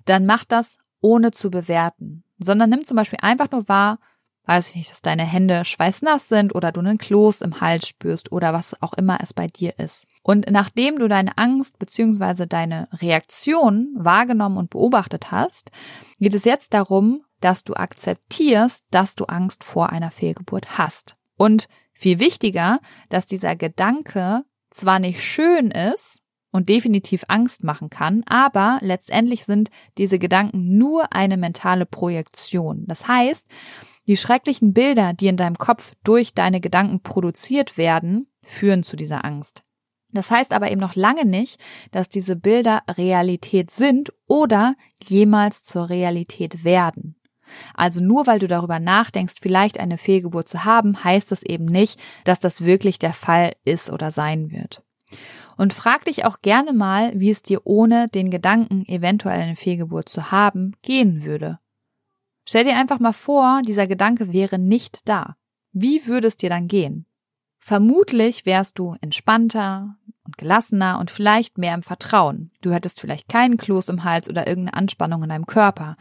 dann 0.06 0.26
mach 0.26 0.46
das 0.46 0.78
ohne 1.02 1.32
zu 1.32 1.52
bewerten, 1.52 2.24
sondern 2.40 2.70
nimm 2.70 2.86
zum 2.86 2.96
Beispiel 2.96 3.20
einfach 3.22 3.52
nur 3.52 3.68
wahr, 3.68 4.00
weiß 4.48 4.70
ich 4.70 4.76
nicht, 4.76 4.92
dass 4.92 5.02
deine 5.02 5.24
Hände 5.24 5.66
schweißnass 5.66 6.30
sind 6.30 6.56
oder 6.56 6.72
du 6.72 6.80
einen 6.80 6.98
Kloß 6.98 7.42
im 7.42 7.62
Hals 7.62 7.88
spürst 7.88 8.32
oder 8.32 8.54
was 8.54 8.82
auch 8.82 8.94
immer 8.94 9.20
es 9.22 9.34
bei 9.34 9.48
dir 9.48 9.78
ist. 9.78 10.08
Und 10.24 10.50
nachdem 10.50 10.98
du 10.98 11.08
deine 11.08 11.38
Angst 11.38 11.78
bzw. 11.80 12.48
deine 12.48 12.88
Reaktion 12.94 13.94
wahrgenommen 13.98 14.58
und 14.58 14.70
beobachtet 14.70 15.32
hast, 15.32 15.72
geht 16.20 16.34
es 16.34 16.46
jetzt 16.46 16.74
darum, 16.74 17.24
dass 17.42 17.64
du 17.64 17.74
akzeptierst, 17.74 18.86
dass 18.90 19.16
du 19.16 19.26
Angst 19.26 19.64
vor 19.64 19.90
einer 19.90 20.12
Fehlgeburt 20.12 20.78
hast. 20.78 21.18
Und 21.36 21.68
viel 21.94 22.20
wichtiger, 22.20 22.80
dass 23.10 23.28
dieser 23.28 23.56
Gedanke 23.56 24.44
zwar 24.70 25.00
nicht 25.00 25.24
schön 25.24 25.72
ist, 25.72 26.22
und 26.52 26.70
definitiv 26.70 27.24
Angst 27.28 27.64
machen 27.64 27.90
kann, 27.90 28.24
aber 28.26 28.80
letztendlich 28.82 29.46
sind 29.46 29.70
diese 29.98 30.18
Gedanken 30.18 30.78
nur 30.78 31.14
eine 31.14 31.38
mentale 31.38 31.86
Projektion. 31.86 32.86
Das 32.88 33.08
heißt, 33.08 33.46
die 34.08 34.18
schrecklichen 34.18 34.74
Bilder, 34.74 35.14
die 35.14 35.28
in 35.28 35.38
deinem 35.38 35.58
Kopf 35.58 35.94
durch 36.04 36.34
deine 36.34 36.60
Gedanken 36.60 37.02
produziert 37.02 37.78
werden, 37.78 38.28
führen 38.46 38.84
zu 38.84 38.96
dieser 38.96 39.26
Angst. 39.26 39.64
Das 40.14 40.32
heißt 40.32 40.54
aber 40.54 40.72
eben 40.72 40.80
noch 40.80 40.96
lange 40.96 41.26
nicht, 41.26 41.60
dass 41.92 42.10
diese 42.10 42.36
Bilder 42.36 42.82
Realität 42.98 43.72
sind 43.72 44.14
oder 44.26 44.76
jemals 45.04 45.64
zur 45.64 45.90
Realität 45.90 46.64
werden. 46.64 47.16
Also 47.74 48.02
nur 48.02 48.28
weil 48.28 48.40
du 48.40 48.48
darüber 48.48 48.80
nachdenkst, 48.80 49.36
vielleicht 49.42 49.80
eine 49.80 49.98
Fehlgeburt 49.98 50.50
zu 50.50 50.66
haben, 50.66 51.04
heißt 51.04 51.32
es 51.32 51.44
eben 51.44 51.66
nicht, 51.66 52.00
dass 52.24 52.40
das 52.40 52.64
wirklich 52.64 53.00
der 53.00 53.14
Fall 53.14 53.54
ist 53.64 53.90
oder 53.90 54.12
sein 54.12 54.52
wird. 54.52 54.84
Und 55.56 55.74
frag 55.74 56.06
dich 56.06 56.26
auch 56.26 56.42
gerne 56.42 56.74
mal, 56.74 57.18
wie 57.20 57.32
es 57.32 57.42
dir 57.42 57.62
ohne 57.64 58.08
den 58.08 58.30
Gedanken, 58.30 58.86
eventuell 58.88 59.42
eine 59.42 59.56
Fehlgeburt 59.56 60.10
zu 60.10 60.32
haben, 60.32 60.76
gehen 60.82 61.24
würde. 61.24 61.60
Stell 62.50 62.64
dir 62.64 62.78
einfach 62.78 63.02
mal 63.02 63.12
vor, 63.12 63.62
dieser 63.62 63.88
Gedanke 63.88 64.32
wäre 64.32 64.58
nicht 64.58 65.02
da. 65.04 65.36
Wie 65.74 66.08
würde 66.08 66.30
es 66.30 66.38
dir 66.38 66.50
dann 66.50 66.70
gehen? 66.70 67.06
Vermutlich 67.60 68.46
wärst 68.46 68.80
du 68.80 68.96
entspannter 69.02 69.98
und 70.24 70.38
gelassener 70.38 70.98
und 70.98 71.12
vielleicht 71.12 71.58
mehr 71.58 71.74
im 71.74 71.84
Vertrauen. 71.84 72.52
Du 72.62 72.72
hättest 72.72 73.02
vielleicht 73.02 73.28
keinen 73.28 73.58
Kloß 73.58 73.90
im 73.90 74.06
Hals 74.06 74.30
oder 74.30 74.48
irgendeine 74.48 74.78
Anspannung 74.78 75.24
in 75.24 75.30
deinem 75.30 75.46
Körper. 75.46 75.98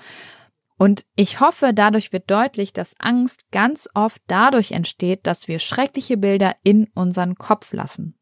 Und 0.78 1.04
ich 1.16 1.40
hoffe, 1.40 1.72
dadurch 1.74 2.12
wird 2.12 2.30
deutlich, 2.30 2.72
dass 2.72 2.94
Angst 3.00 3.50
ganz 3.50 3.88
oft 3.94 4.22
dadurch 4.28 4.70
entsteht, 4.70 5.26
dass 5.26 5.48
wir 5.48 5.58
schreckliche 5.58 6.16
Bilder 6.16 6.54
in 6.62 6.86
unseren 6.94 7.34
Kopf 7.34 7.72
lassen. 7.72 8.15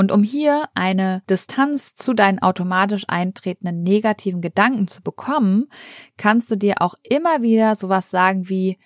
Und 0.00 0.12
um 0.12 0.22
hier 0.22 0.64
eine 0.72 1.22
Distanz 1.28 1.94
zu 1.94 2.14
deinen 2.14 2.38
automatisch 2.38 3.04
eintretenden 3.08 3.82
negativen 3.82 4.40
Gedanken 4.40 4.88
zu 4.88 5.02
bekommen, 5.02 5.66
kannst 6.16 6.50
du 6.50 6.56
dir 6.56 6.76
auch 6.80 6.94
immer 7.02 7.42
wieder 7.42 7.76
sowas 7.76 8.10
sagen 8.10 8.48
wie, 8.48 8.78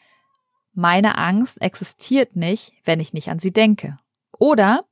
meine 0.72 1.16
Angst 1.16 1.62
existiert 1.62 2.35
nicht, 2.35 2.72
wenn 2.85 2.98
ich 2.98 3.12
nicht 3.12 3.29
an 3.29 3.38
sie 3.38 3.53
denke. 3.53 3.96
Oder 4.40 4.87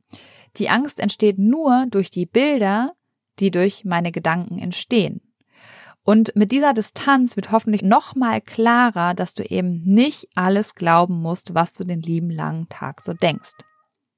die 0.58 0.68
Angst 0.68 1.00
entsteht 1.00 1.40
nur 1.40 1.86
durch 1.90 2.08
die 2.08 2.26
Bilder, 2.26 2.92
die 3.40 3.50
durch 3.50 3.84
meine 3.84 4.12
Gedanken 4.12 4.60
entstehen. 4.60 5.22
Und 6.04 6.36
mit 6.36 6.52
dieser 6.52 6.72
Distanz 6.72 7.34
wird 7.34 7.50
hoffentlich 7.50 7.82
nochmal 7.82 8.40
klarer, 8.40 9.14
dass 9.14 9.34
du 9.34 9.42
eben 9.42 9.82
nicht 9.82 10.28
alles 10.36 10.76
glauben 10.76 11.20
musst, 11.20 11.56
was 11.56 11.74
du 11.74 11.82
den 11.82 12.00
lieben 12.00 12.30
langen 12.30 12.68
Tag 12.68 13.02
so 13.02 13.12
denkst. 13.12 13.54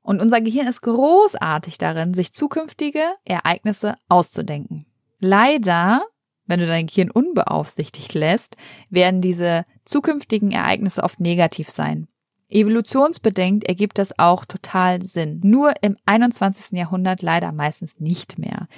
Und 0.05 0.21
unser 0.21 0.43
Gehirn 0.43 0.67
ist 0.67 0.83
großartig 0.83 1.79
darin, 1.79 2.13
sich 2.13 2.31
zukünftige 2.31 3.03
Ereignisse 3.25 3.97
auszudenken. 4.07 4.85
Leider, 5.19 6.03
wenn 6.45 6.61
du 6.61 6.67
dein 6.67 6.87
Gehirn 6.87 7.11
unbeaufsichtigt 7.11 8.13
lässt, 8.13 8.57
werden 8.91 9.23
diese 9.23 9.65
zukünftigen 9.87 10.53
Ereignisse 10.53 11.03
oft 11.03 11.21
negativ 11.21 11.71
sein. 11.71 12.07
Evolutionsbedingt 12.51 13.65
ergibt 13.65 13.97
das 13.97 14.19
auch 14.19 14.45
total 14.45 15.03
Sinn. 15.03 15.41
Nur 15.43 15.73
im 15.81 15.97
21. 16.05 16.79
Jahrhundert 16.79 17.23
leider 17.23 17.51
meistens 17.51 17.99
nicht 17.99 18.39
mehr. 18.39 18.69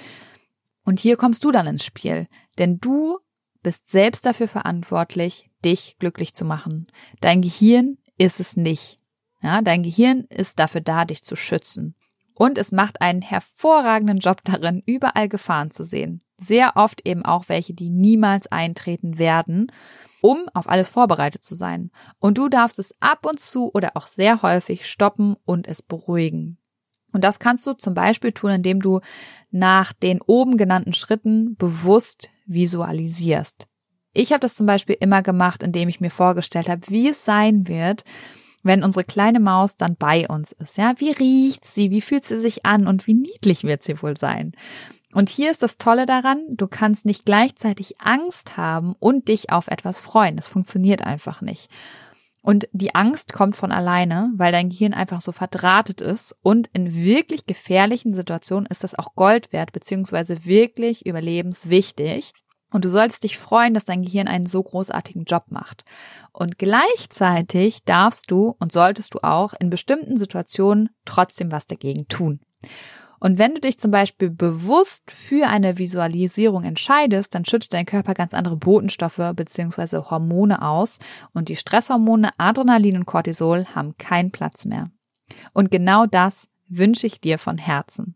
Und 0.85 1.01
hier 1.01 1.17
kommst 1.17 1.43
du 1.43 1.51
dann 1.51 1.67
ins 1.67 1.83
Spiel, 1.83 2.27
denn 2.57 2.79
du 2.79 3.19
bist 3.63 3.89
selbst 3.89 4.25
dafür 4.25 4.47
verantwortlich, 4.47 5.51
dich 5.65 5.97
glücklich 5.99 6.33
zu 6.33 6.45
machen. 6.45 6.87
Dein 7.19 7.41
Gehirn 7.41 7.97
ist 8.17 8.39
es 8.39 8.55
nicht. 8.55 8.97
Ja, 9.41 9.61
dein 9.61 9.83
Gehirn 9.83 10.21
ist 10.29 10.59
dafür 10.59 10.81
da, 10.81 11.05
dich 11.05 11.23
zu 11.23 11.35
schützen. 11.35 11.95
Und 12.33 12.57
es 12.57 12.71
macht 12.71 13.01
einen 13.01 13.21
hervorragenden 13.21 14.19
Job 14.19 14.41
darin, 14.43 14.83
überall 14.85 15.27
Gefahren 15.27 15.71
zu 15.71 15.83
sehen. 15.83 16.21
Sehr 16.39 16.73
oft 16.75 17.07
eben 17.07 17.25
auch 17.25 17.45
welche, 17.47 17.73
die 17.73 17.89
niemals 17.89 18.47
eintreten 18.51 19.17
werden, 19.17 19.71
um 20.21 20.47
auf 20.53 20.69
alles 20.69 20.89
vorbereitet 20.89 21.43
zu 21.43 21.55
sein. 21.55 21.91
Und 22.19 22.37
du 22.37 22.47
darfst 22.47 22.77
es 22.77 22.93
ab 22.99 23.25
und 23.25 23.39
zu 23.39 23.71
oder 23.73 23.91
auch 23.95 24.07
sehr 24.07 24.43
häufig 24.43 24.87
stoppen 24.87 25.35
und 25.45 25.67
es 25.67 25.81
beruhigen. 25.81 26.57
Und 27.11 27.23
das 27.23 27.39
kannst 27.39 27.65
du 27.65 27.73
zum 27.73 27.93
Beispiel 27.93 28.31
tun, 28.31 28.51
indem 28.51 28.81
du 28.81 28.99
nach 29.49 29.93
den 29.93 30.21
oben 30.21 30.57
genannten 30.57 30.93
Schritten 30.93 31.55
bewusst 31.55 32.29
visualisierst. 32.45 33.67
Ich 34.13 34.31
habe 34.31 34.41
das 34.41 34.55
zum 34.55 34.65
Beispiel 34.65 34.97
immer 34.99 35.21
gemacht, 35.21 35.63
indem 35.63 35.89
ich 35.89 35.99
mir 35.99 36.11
vorgestellt 36.11 36.69
habe, 36.69 36.81
wie 36.89 37.09
es 37.09 37.23
sein 37.23 37.67
wird, 37.67 38.03
wenn 38.67 38.83
unsere 38.83 39.03
kleine 39.03 39.39
Maus 39.39 39.77
dann 39.77 39.95
bei 39.95 40.27
uns 40.27 40.51
ist. 40.51 40.77
Ja, 40.77 40.93
wie 40.97 41.11
riecht 41.11 41.65
sie? 41.65 41.89
Wie 41.89 42.01
fühlt 42.01 42.25
sie 42.25 42.39
sich 42.39 42.65
an? 42.65 42.87
Und 42.87 43.07
wie 43.07 43.15
niedlich 43.15 43.63
wird 43.63 43.83
sie 43.83 44.01
wohl 44.01 44.17
sein? 44.17 44.53
Und 45.13 45.29
hier 45.29 45.49
ist 45.49 45.63
das 45.63 45.77
Tolle 45.77 46.05
daran, 46.05 46.43
du 46.49 46.67
kannst 46.67 47.05
nicht 47.05 47.25
gleichzeitig 47.25 47.99
Angst 47.99 48.57
haben 48.57 48.95
und 48.99 49.29
dich 49.29 49.51
auf 49.51 49.67
etwas 49.67 49.99
freuen. 49.99 50.35
Das 50.35 50.47
funktioniert 50.47 51.01
einfach 51.01 51.41
nicht. 51.41 51.69
Und 52.41 52.69
die 52.71 52.95
Angst 52.95 53.33
kommt 53.33 53.55
von 53.55 53.71
alleine, 53.71 54.31
weil 54.35 54.51
dein 54.51 54.69
Gehirn 54.69 54.93
einfach 54.93 55.21
so 55.21 55.31
verdrahtet 55.31 55.99
ist. 56.01 56.35
Und 56.43 56.69
in 56.71 56.93
wirklich 56.93 57.45
gefährlichen 57.45 58.13
Situationen 58.13 58.67
ist 58.67 58.83
das 58.83 58.95
auch 58.95 59.15
Gold 59.15 59.51
wert, 59.51 59.71
beziehungsweise 59.73 60.45
wirklich 60.45 61.05
überlebenswichtig. 61.05 62.31
Und 62.71 62.83
du 62.83 62.89
solltest 62.89 63.23
dich 63.23 63.37
freuen, 63.37 63.73
dass 63.73 63.85
dein 63.85 64.01
Gehirn 64.01 64.27
einen 64.27 64.45
so 64.45 64.61
großartigen 64.61 65.23
Job 65.23 65.45
macht. 65.49 65.85
Und 66.33 66.57
gleichzeitig 66.57 67.83
darfst 67.85 68.29
du 68.29 68.55
und 68.59 68.71
solltest 68.71 69.13
du 69.13 69.19
auch 69.23 69.53
in 69.59 69.69
bestimmten 69.69 70.17
Situationen 70.17 70.89
trotzdem 71.05 71.51
was 71.51 71.67
dagegen 71.67 72.07
tun. 72.07 72.41
Und 73.19 73.39
wenn 73.39 73.55
du 73.55 73.61
dich 73.61 73.79
zum 73.79 73.91
Beispiel 73.91 74.29
bewusst 74.29 75.09
für 75.09 75.47
eine 75.47 75.77
Visualisierung 75.77 76.63
entscheidest, 76.63 77.33
dann 77.33 77.45
schüttet 77.45 77.73
dein 77.73 77.85
Körper 77.85 78.13
ganz 78.13 78.33
andere 78.33 78.57
Botenstoffe 78.57 79.21
bzw. 79.35 80.03
Hormone 80.09 80.61
aus 80.61 80.99
und 81.33 81.49
die 81.49 81.55
Stresshormone 81.55 82.29
Adrenalin 82.37 82.97
und 82.97 83.05
Cortisol 83.05 83.65
haben 83.73 83.97
keinen 83.97 84.31
Platz 84.31 84.65
mehr. 84.65 84.91
Und 85.53 85.71
genau 85.71 86.05
das 86.05 86.47
wünsche 86.69 87.07
ich 87.07 87.19
dir 87.19 87.39
von 87.39 87.57
Herzen. 87.57 88.15